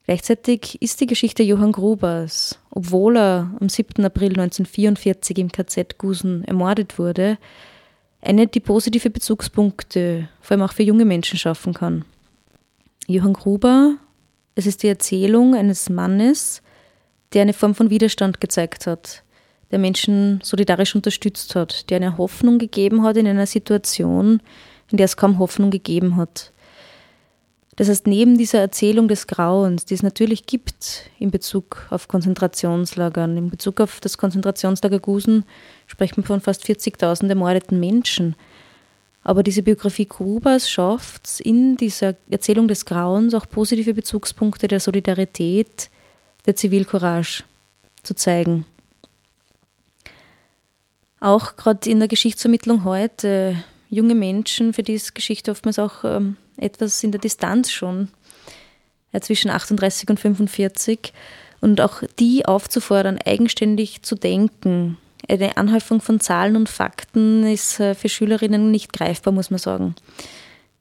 [0.05, 4.05] Gleichzeitig ist die Geschichte Johann Grubers, obwohl er am 7.
[4.05, 7.38] April 1944 im KZ Gusen ermordet wurde,
[8.21, 12.05] eine, die positive Bezugspunkte, vor allem auch für junge Menschen schaffen kann.
[13.05, 13.97] Johann Gruber,
[14.55, 16.61] es ist die Erzählung eines Mannes,
[17.33, 19.24] der eine Form von Widerstand gezeigt hat,
[19.75, 24.39] der Menschen solidarisch unterstützt hat, der eine Hoffnung gegeben hat in einer Situation,
[24.89, 26.53] in der es kaum Hoffnung gegeben hat.
[27.75, 33.35] Das heißt, neben dieser Erzählung des Grauens, die es natürlich gibt in Bezug auf Konzentrationslagern,
[33.35, 35.43] in Bezug auf das Konzentrationslager Gusen,
[35.88, 38.38] spricht man von fast 40.000 ermordeten Menschen.
[39.23, 44.79] Aber diese Biografie Kubas schafft es in dieser Erzählung des Grauens auch positive Bezugspunkte der
[44.79, 45.89] Solidarität,
[46.45, 47.43] der Zivilcourage
[48.03, 48.65] zu zeigen.
[51.25, 53.55] Auch gerade in der Geschichtsvermittlung heute,
[53.89, 58.09] junge Menschen, für die ist Geschichte oftmals auch ähm, etwas in der Distanz schon,
[59.11, 61.13] ja, zwischen 38 und 45,
[61.61, 64.99] und auch die aufzufordern, eigenständig zu denken.
[65.27, 69.95] Eine Anhäufung von Zahlen und Fakten ist äh, für Schülerinnen nicht greifbar, muss man sagen.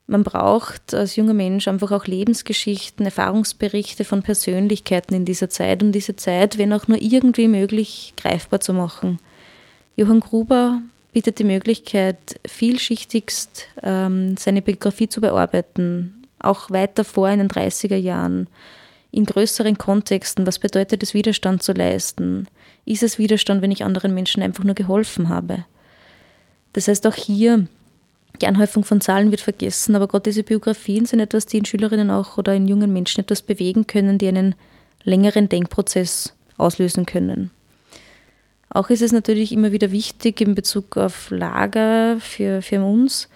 [0.06, 5.90] Man braucht als junger Mensch einfach auch Lebensgeschichten, Erfahrungsberichte von Persönlichkeiten in dieser Zeit, um
[5.90, 9.18] diese Zeit, wenn auch nur irgendwie möglich, greifbar zu machen.
[9.96, 17.38] Johann Gruber bietet die Möglichkeit, vielschichtigst ähm, seine Biografie zu bearbeiten, auch weiter vor in
[17.38, 18.48] den 30er Jahren,
[19.12, 20.46] in größeren Kontexten.
[20.46, 22.48] Was bedeutet es, Widerstand zu leisten?
[22.84, 25.64] Ist es Widerstand, wenn ich anderen Menschen einfach nur geholfen habe?
[26.72, 27.68] Das heißt, auch hier,
[28.42, 32.10] die Anhäufung von Zahlen wird vergessen, aber gerade diese Biografien sind etwas, die in Schülerinnen
[32.10, 34.56] auch oder in jungen Menschen etwas bewegen können, die einen
[35.04, 37.52] längeren Denkprozess auslösen können.
[38.74, 43.28] Auch ist es natürlich immer wieder wichtig in Bezug auf Lager für, für uns,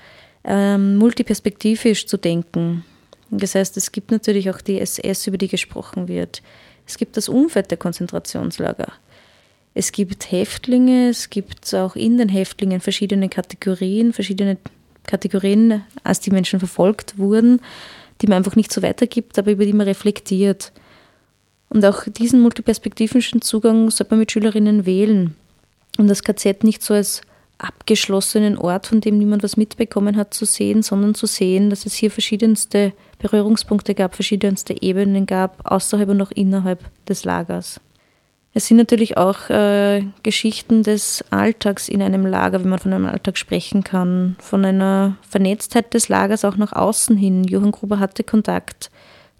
[0.45, 2.85] ähm, multiperspektivisch zu denken.
[3.31, 6.43] Das heißt, es gibt natürlich auch die SS, über die gesprochen wird.
[6.89, 8.93] Es gibt das Umfeld der Konzentrationslager.
[9.75, 14.57] Es gibt Häftlinge, es gibt auch in den Häftlingen verschiedene Kategorien, verschiedene
[15.05, 17.61] Kategorien, als die Menschen verfolgt wurden,
[18.23, 20.73] die man einfach nicht so weitergibt, aber über die man reflektiert.
[21.71, 25.35] Und auch diesen multiperspektivischen Zugang sollte man mit Schülerinnen wählen.
[25.99, 27.21] Und das KZ nicht so als
[27.59, 31.95] abgeschlossenen Ort, von dem niemand was mitbekommen hat, zu sehen, sondern zu sehen, dass es
[31.95, 37.81] hier verschiedenste Berührungspunkte gab, verschiedenste Ebenen gab, außerhalb und auch innerhalb des Lagers.
[38.55, 43.07] Es sind natürlich auch äh, Geschichten des Alltags in einem Lager, wenn man von einem
[43.07, 47.45] Alltag sprechen kann, von einer Vernetztheit des Lagers auch nach außen hin.
[47.45, 48.91] Johann Gruber hatte Kontakt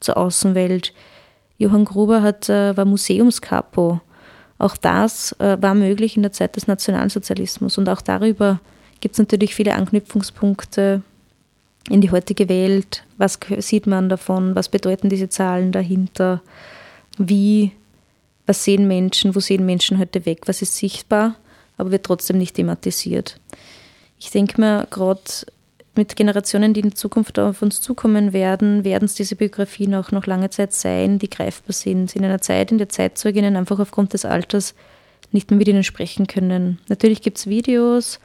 [0.01, 0.93] zur Außenwelt.
[1.59, 4.01] Johann Gruber hat, äh, war Museumskapo.
[4.59, 7.79] Auch das äh, war möglich in der Zeit des Nationalsozialismus.
[7.79, 8.61] Und auch darüber
[9.01, 11.03] gibt es natürlich viele Anknüpfungspunkte
[11.91, 13.05] in die heutige Welt.
[13.17, 14.55] Was sieht man davon?
[14.55, 16.43] Was bedeuten diese Zahlen dahinter?
[17.19, 17.73] wie,
[18.47, 21.35] was sehen Menschen, wo sehen Menschen heute weg, was ist sichtbar,
[21.77, 23.39] aber wird trotzdem nicht thematisiert.
[24.19, 25.21] Ich denke mir, gerade
[25.99, 30.27] mit Generationen, die in Zukunft auf uns zukommen werden, werden es diese Biografien auch noch
[30.27, 32.15] lange Zeit sein, die greifbar sind.
[32.15, 34.77] In einer Zeit, in der Zeitzeuginnen einfach aufgrund des Alters
[35.33, 36.79] nicht mehr mit ihnen sprechen können.
[36.89, 38.21] Natürlich gibt es Videos,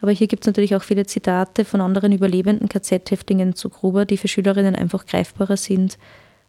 [0.00, 4.16] aber hier gibt es natürlich auch viele Zitate von anderen überlebenden KZ-Häftlingen zu Gruber, die
[4.16, 5.98] für Schülerinnen einfach greifbarer sind,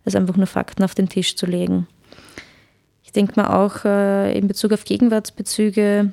[0.05, 1.87] als einfach nur Fakten auf den Tisch zu legen.
[3.03, 6.11] Ich denke mal auch äh, in Bezug auf Gegenwartsbezüge,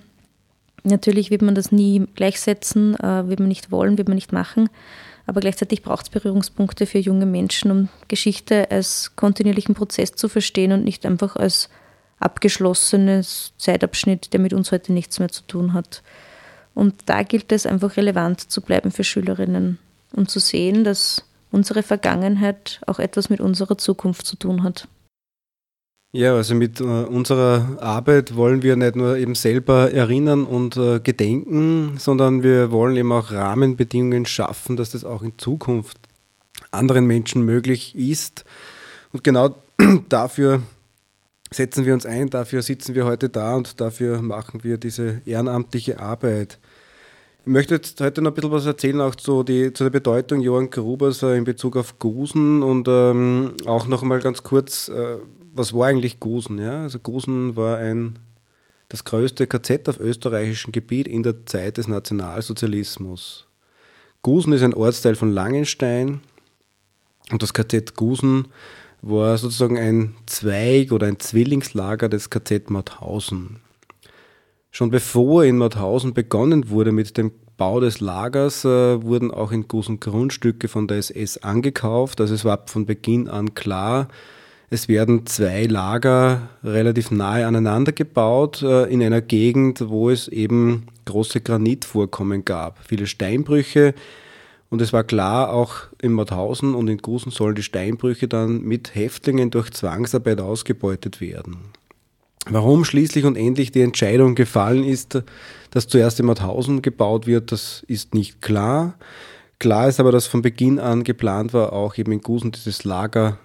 [0.83, 4.69] natürlich wird man das nie gleichsetzen, äh, wird man nicht wollen, wird man nicht machen,
[5.27, 10.73] aber gleichzeitig braucht es Berührungspunkte für junge Menschen, um Geschichte als kontinuierlichen Prozess zu verstehen
[10.73, 11.69] und nicht einfach als
[12.19, 16.03] abgeschlossenes Zeitabschnitt, der mit uns heute nichts mehr zu tun hat.
[16.75, 19.79] Und da gilt es einfach relevant zu bleiben für Schülerinnen
[20.13, 24.87] und zu sehen, dass unsere Vergangenheit auch etwas mit unserer Zukunft zu tun hat.
[26.13, 30.99] Ja, also mit äh, unserer Arbeit wollen wir nicht nur eben selber erinnern und äh,
[30.99, 35.99] gedenken, sondern wir wollen eben auch Rahmenbedingungen schaffen, dass das auch in Zukunft
[36.73, 38.45] anderen Menschen möglich ist.
[39.13, 39.55] Und genau
[40.09, 40.63] dafür
[41.53, 46.01] setzen wir uns ein, dafür sitzen wir heute da und dafür machen wir diese ehrenamtliche
[46.01, 46.59] Arbeit.
[47.43, 50.41] Ich möchte jetzt heute noch ein bisschen was erzählen, auch zu, die, zu der Bedeutung
[50.41, 55.17] Johann Grubers äh, in Bezug auf Gusen und ähm, auch noch einmal ganz kurz, äh,
[55.53, 56.59] was war eigentlich Gusen?
[56.59, 56.83] Ja?
[56.83, 58.19] Also Gusen war ein,
[58.89, 63.47] das größte KZ auf österreichischem Gebiet in der Zeit des Nationalsozialismus.
[64.23, 66.21] Gusen ist ein Ortsteil von Langenstein
[67.31, 68.49] und das KZ Gusen
[69.03, 73.61] war sozusagen ein Zweig oder ein Zwillingslager des KZ Mauthausen.
[74.71, 79.69] Schon bevor in Mauthausen begonnen wurde mit dem Bau des Lagers, äh, wurden auch in
[79.69, 82.21] Gusen Grundstücke von der SS angekauft.
[82.21, 84.09] Also es war von Beginn an klar,
[84.71, 90.87] es werden zwei Lager relativ nahe aneinander gebaut äh, in einer Gegend, wo es eben
[91.05, 93.95] große Granitvorkommen gab, viele Steinbrüche,
[94.71, 98.95] und es war klar, auch in Mauthausen und in Gusen sollen die Steinbrüche dann mit
[98.95, 101.59] Häftlingen durch Zwangsarbeit ausgebeutet werden.
[102.49, 105.23] Warum schließlich und endlich die Entscheidung gefallen ist,
[105.73, 108.95] dass zuerst in Mauthausen gebaut wird, das ist nicht klar.
[109.59, 113.39] Klar ist aber, dass von Beginn an geplant war, auch eben in Gusen dieses Lager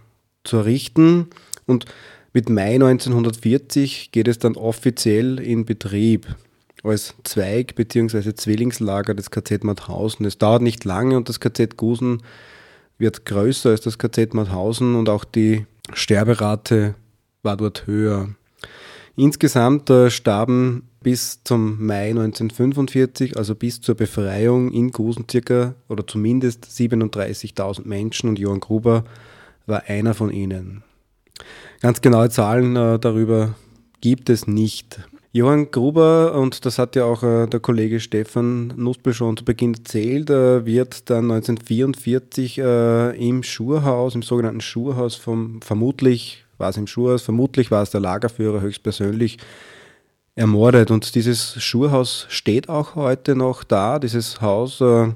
[0.46, 1.28] zu errichten.
[1.66, 1.86] Und
[2.34, 6.28] mit Mai 1940 geht es dann offiziell in Betrieb
[6.84, 8.36] als Zweig bzw.
[8.36, 10.26] Zwillingslager des KZ Mauthausen.
[10.26, 12.22] Es dauert nicht lange und das KZ Gusen
[12.98, 16.96] wird größer als das KZ Mauthausen und auch die Sterberate
[17.44, 18.30] war dort höher.
[19.16, 26.06] Insgesamt äh, starben bis zum Mai 1945, also bis zur Befreiung in Gusen circa oder
[26.06, 29.06] zumindest 37.000 Menschen und Johann Gruber
[29.66, 30.84] war einer von ihnen.
[31.82, 33.56] Ganz genaue Zahlen äh, darüber
[34.02, 35.00] gibt es nicht.
[35.36, 39.74] Johann Gruber, und das hat ja auch äh, der Kollege Stefan Nussbel schon zu Beginn
[39.74, 46.78] erzählt, äh, wird dann 1944 äh, im Schurhaus, im sogenannten Schurhaus, vom, vermutlich war es
[46.78, 49.38] im Schurhaus, vermutlich war es der Lagerführer höchstpersönlich
[50.36, 50.90] ermordet.
[50.90, 54.00] Und dieses Schurhaus steht auch heute noch da.
[54.00, 55.10] Dieses Haus, äh,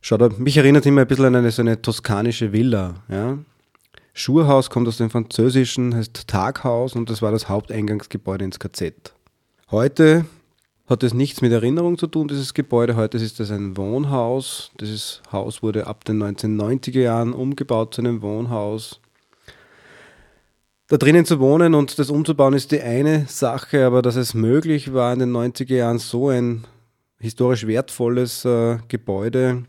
[0.00, 2.94] schaut, mich erinnert immer ein bisschen an eine, so eine toskanische Villa.
[3.08, 3.38] Ja?
[4.14, 9.14] Schurhaus kommt aus dem Französischen, heißt Taghaus und das war das Haupteingangsgebäude ins KZ.
[9.70, 10.24] Heute
[10.88, 12.96] hat es nichts mit Erinnerung zu tun, dieses Gebäude.
[12.96, 14.70] Heute ist es ein Wohnhaus.
[14.80, 19.00] Dieses Haus wurde ab den 1990er Jahren umgebaut zu einem Wohnhaus.
[20.88, 24.94] Da drinnen zu wohnen und das umzubauen ist die eine Sache, aber dass es möglich
[24.94, 26.64] war in den 90er Jahren so ein
[27.20, 29.64] historisch wertvolles äh, Gebäude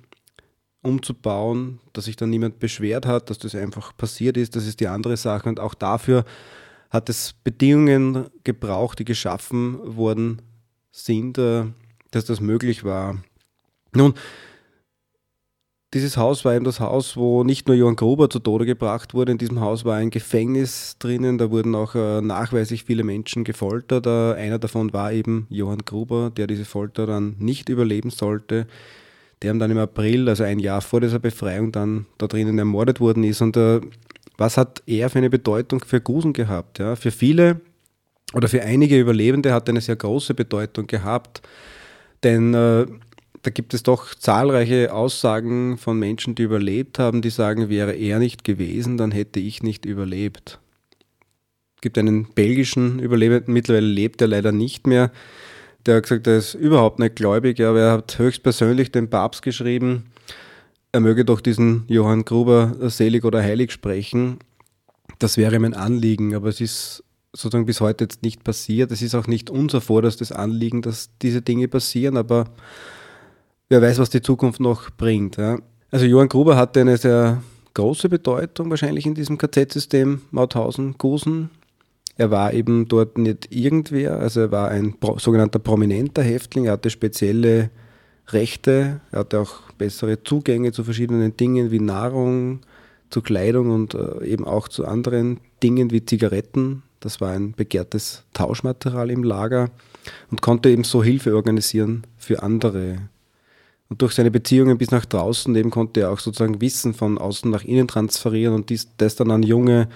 [0.81, 4.87] umzubauen, dass sich dann niemand beschwert hat, dass das einfach passiert ist, das ist die
[4.87, 5.49] andere Sache.
[5.49, 6.25] Und auch dafür
[6.89, 10.41] hat es Bedingungen gebraucht, die geschaffen worden
[10.91, 11.65] sind, äh,
[12.11, 13.17] dass das möglich war.
[13.93, 14.13] Nun,
[15.93, 19.31] dieses Haus war eben das Haus, wo nicht nur Johann Gruber zu Tode gebracht wurde.
[19.31, 21.39] In diesem Haus war ein Gefängnis drinnen.
[21.39, 24.05] Da wurden auch äh, nachweislich viele Menschen gefoltert.
[24.05, 28.67] Äh, einer davon war eben Johann Gruber, der diese Folter dann nicht überleben sollte
[29.41, 33.23] der dann im April, also ein Jahr vor dieser Befreiung, dann da drinnen ermordet worden
[33.23, 33.41] ist.
[33.41, 33.79] Und äh,
[34.37, 36.79] was hat er für eine Bedeutung für Gusen gehabt?
[36.79, 36.95] Ja?
[36.95, 37.61] Für viele
[38.33, 41.41] oder für einige Überlebende hat er eine sehr große Bedeutung gehabt,
[42.23, 42.85] denn äh,
[43.41, 48.19] da gibt es doch zahlreiche Aussagen von Menschen, die überlebt haben, die sagen, wäre er
[48.19, 50.59] nicht gewesen, dann hätte ich nicht überlebt.
[51.75, 55.11] Es gibt einen belgischen Überlebenden, mittlerweile lebt er leider nicht mehr,
[55.85, 60.05] der hat gesagt, er ist überhaupt nicht gläubig, aber er hat höchstpersönlich dem Papst geschrieben,
[60.91, 64.39] er möge doch diesen Johann Gruber selig oder heilig sprechen,
[65.19, 67.03] Das wäre mein Anliegen, aber es ist
[67.33, 68.91] sozusagen bis heute jetzt nicht passiert.
[68.91, 72.45] Es ist auch nicht unser vorderstes Anliegen, dass diese Dinge passieren, aber
[73.67, 75.37] wer weiß, was die Zukunft noch bringt.
[75.37, 75.59] Ja.
[75.91, 81.49] Also Johann Gruber hatte eine sehr große Bedeutung wahrscheinlich in diesem KZ-System Mauthausen-Gusen.
[82.19, 86.89] Er war eben dort nicht irgendwer, also er war ein sogenannter prominenter Häftling, er hatte
[86.89, 87.69] spezielle
[88.27, 92.59] Rechte, er hatte auch bessere Zugänge zu verschiedenen Dingen wie Nahrung,
[93.09, 96.83] zu Kleidung und äh, eben auch zu anderen Dingen wie Zigaretten.
[96.99, 99.69] Das war ein begehrtes Tauschmaterial im Lager
[100.29, 102.97] und konnte eben so Hilfe organisieren für andere.
[103.87, 107.49] Und durch seine Beziehungen bis nach draußen eben konnte er auch sozusagen Wissen von außen
[107.49, 109.87] nach innen transferieren und dies, das dann an junge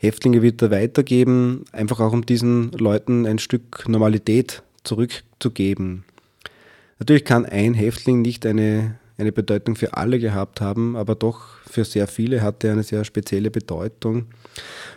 [0.00, 6.04] Häftlinge wieder weitergeben, einfach auch um diesen Leuten ein Stück Normalität zurückzugeben.
[6.98, 11.84] Natürlich kann ein Häftling nicht eine, eine Bedeutung für alle gehabt haben, aber doch für
[11.84, 14.26] sehr viele hat er eine sehr spezielle Bedeutung.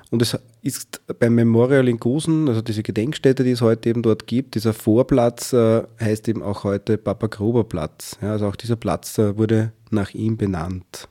[0.09, 4.25] Und es ist beim Memorial in Gusen, also diese Gedenkstätte, die es heute eben dort
[4.25, 8.17] gibt, dieser Vorplatz äh, heißt eben auch heute Papa Gruber Platz.
[8.21, 11.09] Ja, also auch dieser Platz äh, wurde nach ihm benannt.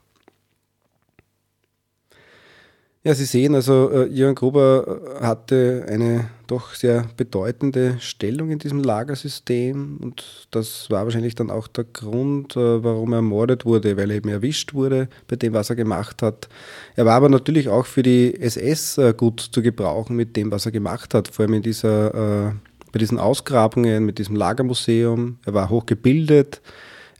[3.05, 8.61] Ja, Sie sehen, also äh, Jürgen Gruber äh, hatte eine doch sehr bedeutende Stellung in
[8.61, 13.97] diesem Lagersystem und das war wahrscheinlich dann auch der Grund, äh, warum er ermordet wurde,
[13.97, 16.49] weil er eben erwischt wurde bei dem, was er gemacht hat.
[16.95, 20.67] Er war aber natürlich auch für die SS äh, gut zu gebrauchen mit dem, was
[20.67, 22.53] er gemacht hat, vor allem in dieser, äh,
[22.93, 25.39] bei diesen Ausgrabungen, mit diesem Lagermuseum.
[25.45, 26.63] Er war hochgebildet,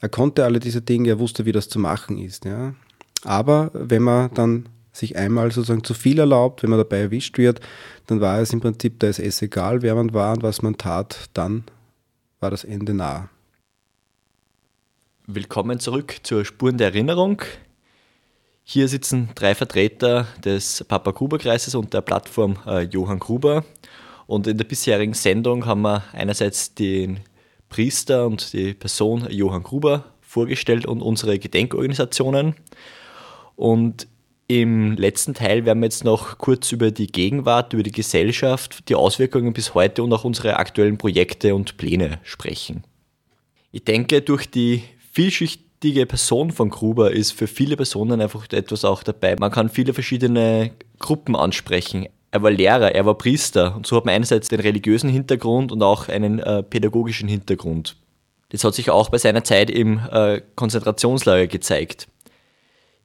[0.01, 2.45] er konnte alle diese Dinge, er wusste, wie das zu machen ist.
[2.45, 2.75] Ja.
[3.25, 7.61] Aber wenn man dann sich einmal sozusagen zu viel erlaubt, wenn man dabei erwischt wird,
[8.07, 10.77] dann war es im Prinzip da ist es egal, wer man war und was man
[10.77, 11.65] tat, dann
[12.41, 13.31] war das Ende nah.
[15.27, 17.43] Willkommen zurück zur Spuren der Erinnerung.
[18.65, 23.65] Hier sitzen drei Vertreter des Papa Gruber Kreises und der Plattform äh, Johann Gruber.
[24.27, 27.21] Und in der bisherigen Sendung haben wir einerseits den
[27.69, 32.55] Priester und die Person Johann Gruber vorgestellt und unsere Gedenkorganisationen.
[33.57, 34.07] Und
[34.61, 38.95] im letzten Teil werden wir jetzt noch kurz über die Gegenwart, über die Gesellschaft, die
[38.95, 42.85] Auswirkungen bis heute und auch unsere aktuellen Projekte und Pläne sprechen.
[43.71, 44.83] Ich denke, durch die
[45.13, 49.37] vielschichtige Person von Gruber ist für viele Personen einfach etwas auch dabei.
[49.39, 52.09] Man kann viele verschiedene Gruppen ansprechen.
[52.31, 55.83] Er war Lehrer, er war Priester und so hat man einerseits den religiösen Hintergrund und
[55.83, 57.97] auch einen äh, pädagogischen Hintergrund.
[58.51, 62.09] Das hat sich auch bei seiner Zeit im äh, Konzentrationslager gezeigt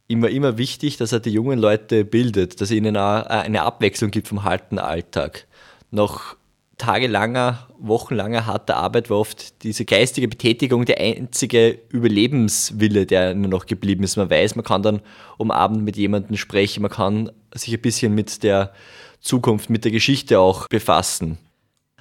[0.07, 3.63] ihm war immer wichtig, dass er die jungen Leute bildet, dass er ihnen auch eine
[3.63, 5.47] Abwechslung gibt vom harten Alltag.
[5.91, 6.35] Nach
[6.77, 13.65] tagelanger, wochenlanger harter Arbeit war oft diese geistige Betätigung der einzige Überlebenswille, der nur noch
[13.65, 14.15] geblieben ist.
[14.15, 15.01] Man weiß, man kann dann
[15.37, 18.73] um Abend mit jemandem sprechen, man kann sich ein bisschen mit der
[19.19, 21.39] Zukunft, mit der Geschichte auch befassen.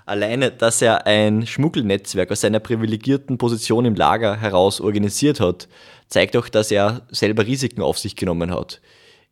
[0.05, 5.67] Alleine, dass er ein Schmuggelnetzwerk aus seiner privilegierten Position im Lager heraus organisiert hat,
[6.09, 8.81] zeigt auch, dass er selber Risiken auf sich genommen hat.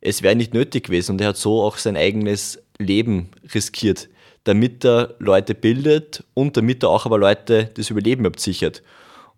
[0.01, 4.09] Es wäre nicht nötig gewesen und er hat so auch sein eigenes Leben riskiert,
[4.43, 8.83] damit er Leute bildet und damit er auch aber Leute das Überleben absichert.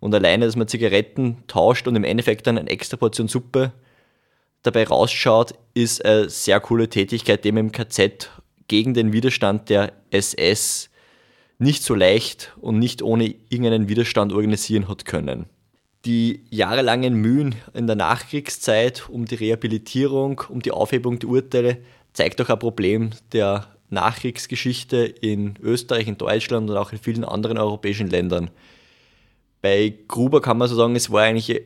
[0.00, 3.72] Und alleine, dass man Zigaretten tauscht und im Endeffekt dann eine extra Portion Suppe
[4.62, 8.30] dabei rausschaut, ist eine sehr coole Tätigkeit, die man im KZ
[8.66, 10.90] gegen den Widerstand der SS
[11.58, 15.46] nicht so leicht und nicht ohne irgendeinen Widerstand organisieren hat können
[16.04, 21.78] die jahrelangen Mühen in der Nachkriegszeit um die Rehabilitierung, um die Aufhebung der Urteile,
[22.12, 27.58] zeigt auch ein Problem der Nachkriegsgeschichte in Österreich, in Deutschland und auch in vielen anderen
[27.58, 28.50] europäischen Ländern.
[29.60, 31.62] Bei Gruber kann man so sagen, es war eigentlich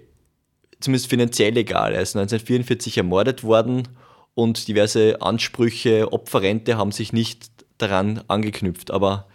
[0.81, 1.95] zumindest finanziell egal.
[1.95, 3.89] Er ist 1944 ermordet worden
[4.35, 8.91] und diverse Ansprüche, Opferrente haben sich nicht daran angeknüpft.
[8.91, 9.27] Aber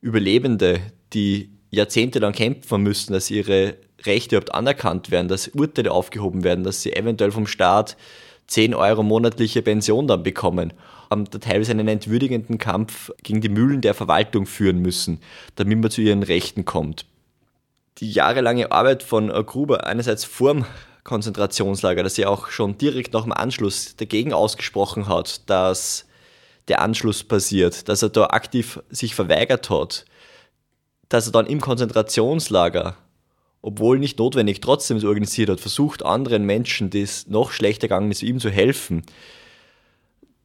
[0.00, 0.80] Überlebende,
[1.12, 6.82] die jahrzehntelang kämpfen müssen, dass ihre Rechte überhaupt anerkannt werden, dass Urteile aufgehoben werden, dass
[6.82, 7.96] sie eventuell vom Staat
[8.46, 10.72] 10 Euro monatliche Pension dann bekommen,
[11.10, 15.20] haben da teilweise einen entwürdigenden Kampf gegen die Mühlen der Verwaltung führen müssen,
[15.56, 17.06] damit man zu ihren Rechten kommt.
[17.98, 20.64] Die jahrelange Arbeit von Gruber, einerseits vorm
[21.04, 26.06] Konzentrationslager, dass sie auch schon direkt nach dem Anschluss dagegen ausgesprochen hat, dass
[26.68, 30.04] der Anschluss passiert, dass er da aktiv sich verweigert hat,
[31.08, 32.96] dass er dann im Konzentrationslager
[33.62, 38.10] obwohl nicht notwendig, trotzdem es organisiert hat, versucht anderen Menschen, die es noch schlechter gegangen
[38.10, 39.02] ist, ihm zu helfen,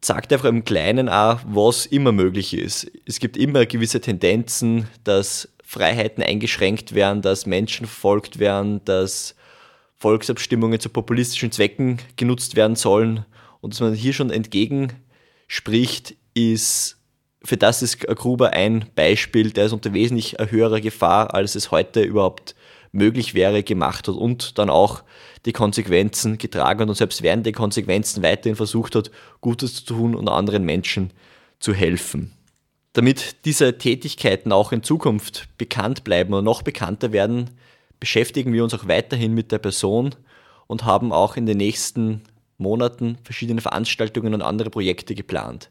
[0.02, 2.92] sagt einfach im Kleinen auch, was immer möglich ist.
[3.06, 9.36] Es gibt immer gewisse Tendenzen, dass Freiheiten eingeschränkt werden, dass Menschen verfolgt werden, dass
[9.96, 13.26] Volksabstimmungen zu populistischen Zwecken genutzt werden sollen
[13.62, 14.92] und dass man hier schon entgegen
[15.48, 16.98] spricht, ist,
[17.46, 22.02] für das ist Gruber ein Beispiel, der es unter wesentlich höherer Gefahr, als es heute
[22.02, 22.56] überhaupt
[22.92, 25.04] möglich wäre, gemacht hat und dann auch
[25.46, 30.16] die Konsequenzen getragen hat und selbst während der Konsequenzen weiterhin versucht hat, Gutes zu tun
[30.16, 31.12] und anderen Menschen
[31.60, 32.32] zu helfen.
[32.94, 37.50] Damit diese Tätigkeiten auch in Zukunft bekannt bleiben und noch bekannter werden,
[38.00, 40.16] beschäftigen wir uns auch weiterhin mit der Person
[40.68, 42.22] und haben auch in den nächsten
[42.58, 45.70] Monaten verschiedene Veranstaltungen und andere Projekte geplant.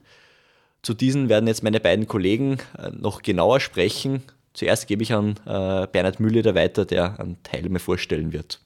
[0.83, 4.23] Zu diesen werden jetzt meine beiden Kollegen äh, noch genauer sprechen.
[4.53, 8.61] Zuerst gebe ich an äh, Bernhard Müller weiter, der einen Teil mir vorstellen wird.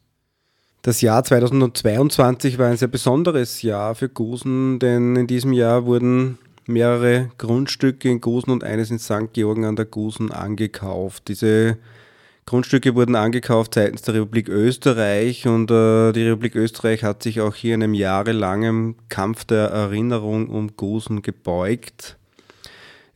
[0.83, 6.39] Das Jahr 2022 war ein sehr besonderes Jahr für Gusen, denn in diesem Jahr wurden
[6.67, 9.33] mehrere Grundstücke in Gusen und eines in St.
[9.33, 11.29] Georgen an der Gusen angekauft.
[11.29, 11.77] Diese
[12.49, 17.57] Grundstücke wurden angekauft seitens der Republik Österreich und äh, die Republik Österreich hat sich auch
[17.57, 22.17] hier in einem jahrelangen Kampf der Erinnerung um Gusen gebeugt.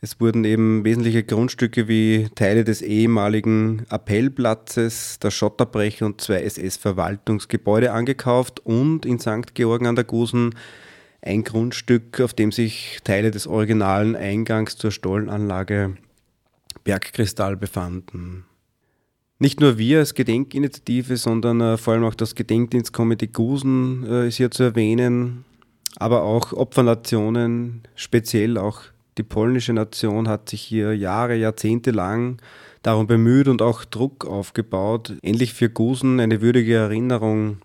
[0.01, 7.93] Es wurden eben wesentliche Grundstücke wie Teile des ehemaligen Appellplatzes, der Schotterbrecher und zwei SS-Verwaltungsgebäude
[7.93, 9.53] angekauft und in St.
[9.53, 10.55] Georgen an der Gusen
[11.21, 15.95] ein Grundstück, auf dem sich Teile des originalen Eingangs zur Stollenanlage
[16.83, 18.43] Bergkristall befanden.
[19.41, 24.35] Nicht nur wir als Gedenkinitiative, sondern äh, vor allem auch das Gedenkdienstkomitee Gusen äh, ist
[24.35, 25.45] hier zu erwähnen,
[25.95, 28.83] aber auch Opfernationen, speziell auch
[29.17, 32.39] die polnische Nation hat sich hier Jahre, Jahrzehnte lang
[32.83, 37.57] darum bemüht und auch Druck aufgebaut, endlich für Gusen eine würdige Erinnerung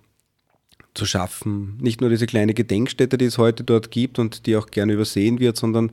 [0.95, 1.77] zu schaffen.
[1.83, 5.41] Nicht nur diese kleine Gedenkstätte, die es heute dort gibt und die auch gerne übersehen
[5.41, 5.93] wird, sondern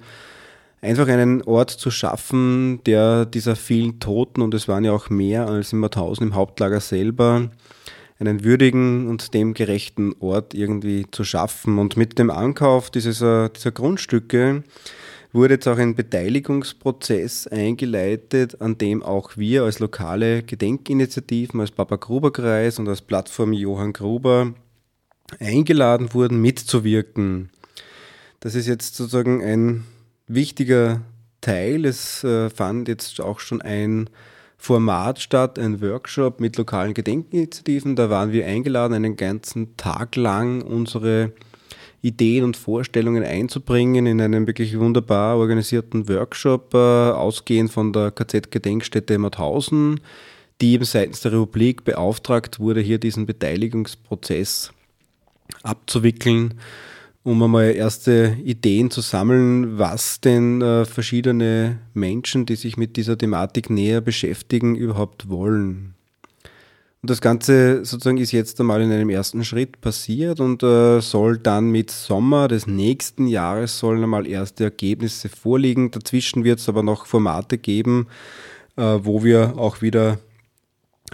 [0.83, 5.47] einfach einen Ort zu schaffen, der dieser vielen Toten, und es waren ja auch mehr
[5.47, 7.49] als in Mauthausen im Hauptlager selber,
[8.19, 11.79] einen würdigen und dem gerechten Ort irgendwie zu schaffen.
[11.79, 14.63] Und mit dem Ankauf dieser, dieser Grundstücke
[15.31, 21.95] wurde jetzt auch ein Beteiligungsprozess eingeleitet, an dem auch wir als lokale Gedenkinitiativen, als Papa
[21.95, 24.53] Gruber Kreis und als Plattform Johann Gruber
[25.39, 27.49] eingeladen wurden, mitzuwirken.
[28.41, 29.85] Das ist jetzt sozusagen ein
[30.27, 31.01] wichtiger
[31.41, 31.85] Teil.
[31.85, 34.09] Es äh, fand jetzt auch schon ein
[34.57, 37.95] Format statt, ein Workshop mit lokalen Gedenkinitiativen.
[37.95, 41.33] Da waren wir eingeladen, einen ganzen Tag lang unsere
[42.01, 49.17] Ideen und Vorstellungen einzubringen in einem wirklich wunderbar organisierten Workshop, äh, ausgehend von der KZ-Gedenkstätte
[49.17, 50.01] Mauthausen,
[50.61, 54.71] die eben seitens der Republik beauftragt wurde, hier diesen Beteiligungsprozess
[55.63, 56.55] abzuwickeln
[57.23, 63.17] um einmal erste Ideen zu sammeln, was denn äh, verschiedene Menschen, die sich mit dieser
[63.17, 65.95] Thematik näher beschäftigen, überhaupt wollen.
[67.01, 71.37] Und das Ganze sozusagen ist jetzt einmal in einem ersten Schritt passiert und äh, soll
[71.37, 75.91] dann mit Sommer des nächsten Jahres sollen einmal erste Ergebnisse vorliegen.
[75.91, 78.07] Dazwischen wird es aber noch Formate geben,
[78.77, 80.17] äh, wo wir auch wieder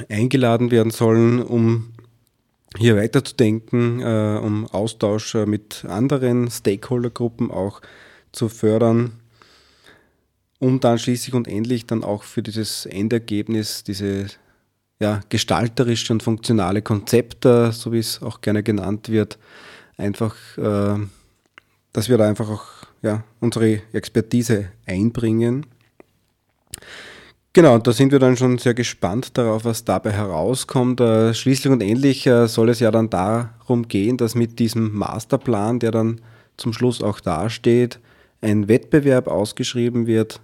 [0.10, 1.92] eingeladen werden sollen, um
[2.78, 7.82] hier weiterzudenken, äh, um Austausch äh, mit anderen Stakeholdergruppen auch
[8.32, 9.14] zu fördern,
[10.60, 14.28] um dann schließlich und endlich dann auch für dieses Endergebnis, diese
[15.00, 19.40] ja, gestalterische und funktionale Konzept, äh, so wie es auch gerne genannt wird,
[19.98, 20.98] einfach, äh,
[21.94, 22.66] dass wir da einfach auch
[23.02, 25.66] ja, unsere Expertise einbringen.
[27.54, 31.02] Genau, da sind wir dann schon sehr gespannt darauf, was dabei herauskommt.
[31.02, 35.80] Äh, schließlich und endlich äh, soll es ja dann darum gehen, dass mit diesem Masterplan,
[35.80, 36.22] der dann
[36.58, 38.00] zum Schluss auch dasteht,
[38.42, 40.42] ein Wettbewerb ausgeschrieben wird,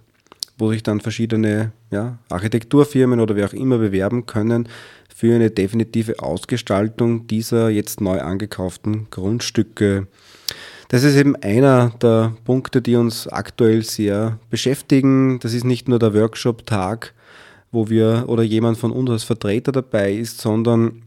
[0.58, 4.68] wo sich dann verschiedene ja, Architekturfirmen oder wer auch immer bewerben können
[5.14, 10.08] für eine definitive Ausgestaltung dieser jetzt neu angekauften Grundstücke.
[10.88, 15.40] Das ist eben einer der Punkte, die uns aktuell sehr beschäftigen.
[15.40, 17.12] Das ist nicht nur der Workshop-Tag,
[17.72, 21.02] wo wir oder jemand von uns als Vertreter dabei ist, sondern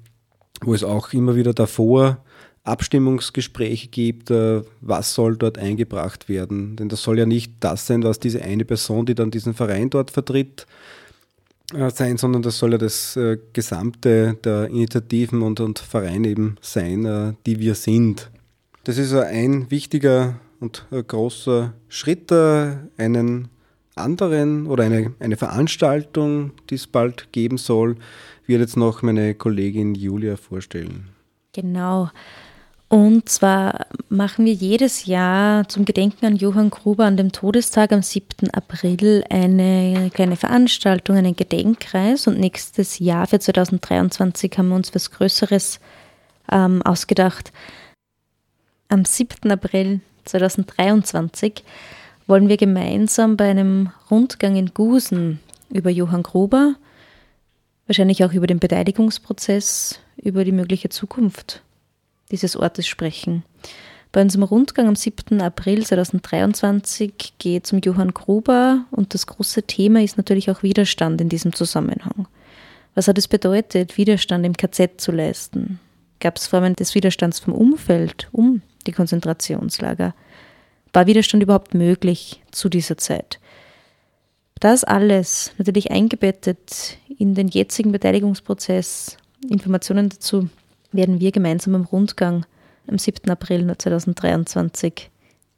[0.62, 2.18] wo es auch immer wieder davor
[2.64, 6.76] Abstimmungsgespräche gibt, äh, was soll dort eingebracht werden.
[6.76, 9.90] Denn das soll ja nicht das sein, was diese eine Person, die dann diesen Verein
[9.90, 10.68] dort vertritt,
[11.74, 16.58] äh, sein, sondern das soll ja das äh, Gesamte der Initiativen und, und Vereine eben
[16.62, 18.30] sein, die wir sind.
[18.84, 23.50] Das ist ein wichtiger und großer Schritt, äh, einen
[23.96, 27.98] anderen oder eine, eine Veranstaltung, die es bald geben soll,
[28.48, 31.10] wird jetzt noch meine Kollegin Julia vorstellen.
[31.54, 32.10] Genau.
[32.88, 38.02] Und zwar machen wir jedes Jahr zum Gedenken an Johann Gruber an dem Todestag am
[38.02, 38.50] 7.
[38.52, 42.26] April eine kleine Veranstaltung, einen Gedenkkreis.
[42.26, 45.80] Und nächstes Jahr für 2023 haben wir uns was Größeres
[46.52, 47.52] ähm, ausgedacht.
[48.92, 49.52] Am 7.
[49.52, 51.64] April 2023
[52.26, 56.74] wollen wir gemeinsam bei einem Rundgang in Gusen über Johann Gruber,
[57.86, 61.62] wahrscheinlich auch über den Beteiligungsprozess, über die mögliche Zukunft
[62.32, 63.44] dieses Ortes sprechen.
[64.12, 65.40] Bei unserem Rundgang am 7.
[65.40, 71.22] April 2023 geht es um Johann Gruber und das große Thema ist natürlich auch Widerstand
[71.22, 72.28] in diesem Zusammenhang.
[72.96, 75.80] Was hat es bedeutet, Widerstand im KZ zu leisten?
[76.20, 80.14] Gab es Formen des Widerstands vom Umfeld um die Konzentrationslager?
[80.94, 83.40] War Widerstand überhaupt möglich zu dieser Zeit?
[84.60, 89.18] Das alles natürlich eingebettet in den jetzigen Beteiligungsprozess.
[89.50, 90.50] Informationen dazu
[90.92, 92.46] werden wir gemeinsam im Rundgang
[92.88, 93.30] am 7.
[93.30, 95.12] April 2023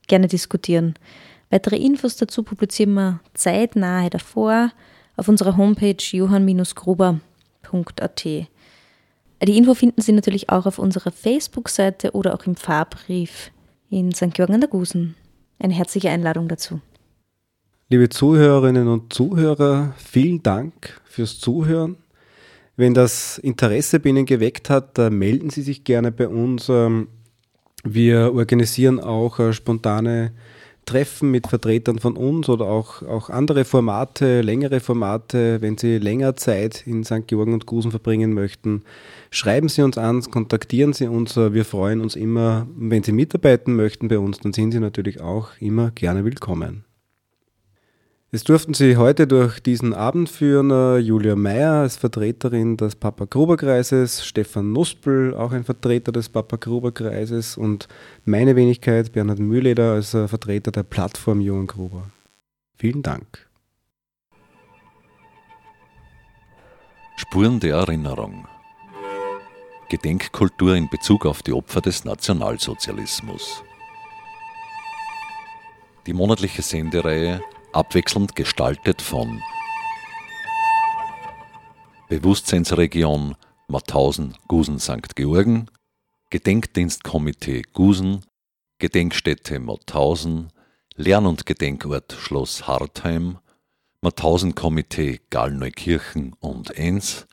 [0.08, 0.96] gerne diskutieren.
[1.50, 4.72] Weitere Infos dazu publizieren wir zeitnahe davor
[5.16, 8.26] auf unserer Homepage johann-gruber.at.
[9.44, 13.52] Die Info finden Sie natürlich auch auf unserer Facebook-Seite oder auch im Fahrbrief
[13.90, 14.34] in St.
[14.34, 15.16] Georgen an der Gusen.
[15.58, 16.80] Eine herzliche Einladung dazu.
[17.90, 21.98] Liebe Zuhörerinnen und Zuhörer, vielen Dank fürs Zuhören.
[22.78, 26.70] Wenn das Interesse bei Ihnen geweckt hat, melden Sie sich gerne bei uns.
[26.70, 27.08] Ähm,
[27.84, 30.34] wir organisieren auch äh, spontane
[30.92, 35.62] Treffen mit Vertretern von uns oder auch, auch andere Formate, längere Formate.
[35.62, 37.28] Wenn Sie länger Zeit in St.
[37.28, 38.84] Georgen und Gusen verbringen möchten,
[39.30, 41.38] schreiben Sie uns an, kontaktieren Sie uns.
[41.38, 45.52] Wir freuen uns immer, wenn Sie mitarbeiten möchten bei uns, dann sind Sie natürlich auch
[45.62, 46.84] immer gerne willkommen.
[48.34, 54.26] Es durften Sie heute durch diesen Abend führen äh, Julia Meyer als Vertreterin des Papa-Gruber-Kreises,
[54.26, 57.90] Stefan Nuspel, auch ein Vertreter des Papa-Gruber-Kreises und
[58.24, 62.10] meine Wenigkeit, Bernhard Mühleder, als äh, Vertreter der Plattform Johann Gruber.
[62.78, 63.50] Vielen Dank.
[67.18, 68.48] Spuren der Erinnerung.
[69.90, 73.62] Gedenkkultur in Bezug auf die Opfer des Nationalsozialismus.
[76.08, 77.42] Die monatliche Sendereihe
[77.74, 79.42] abwechselnd gestaltet von
[82.10, 83.36] Bewusstseinsregion
[83.68, 85.16] Mauthausen, Gusen, St.
[85.16, 85.68] Georgen,
[86.30, 88.26] Gedenkdienstkomitee Gusen,
[88.80, 90.52] Gedenkstätte Mauthausen,
[90.96, 93.38] Lern- und Gedenkort Schloss Hartheim,
[94.02, 97.28] Mauthausen-Komitee Gallneukirchen und Enns,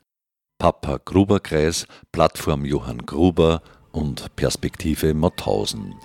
[0.59, 3.61] Papa Gruber Kreis, Plattform Johann Gruber
[3.91, 5.95] und Perspektive Mauthausen.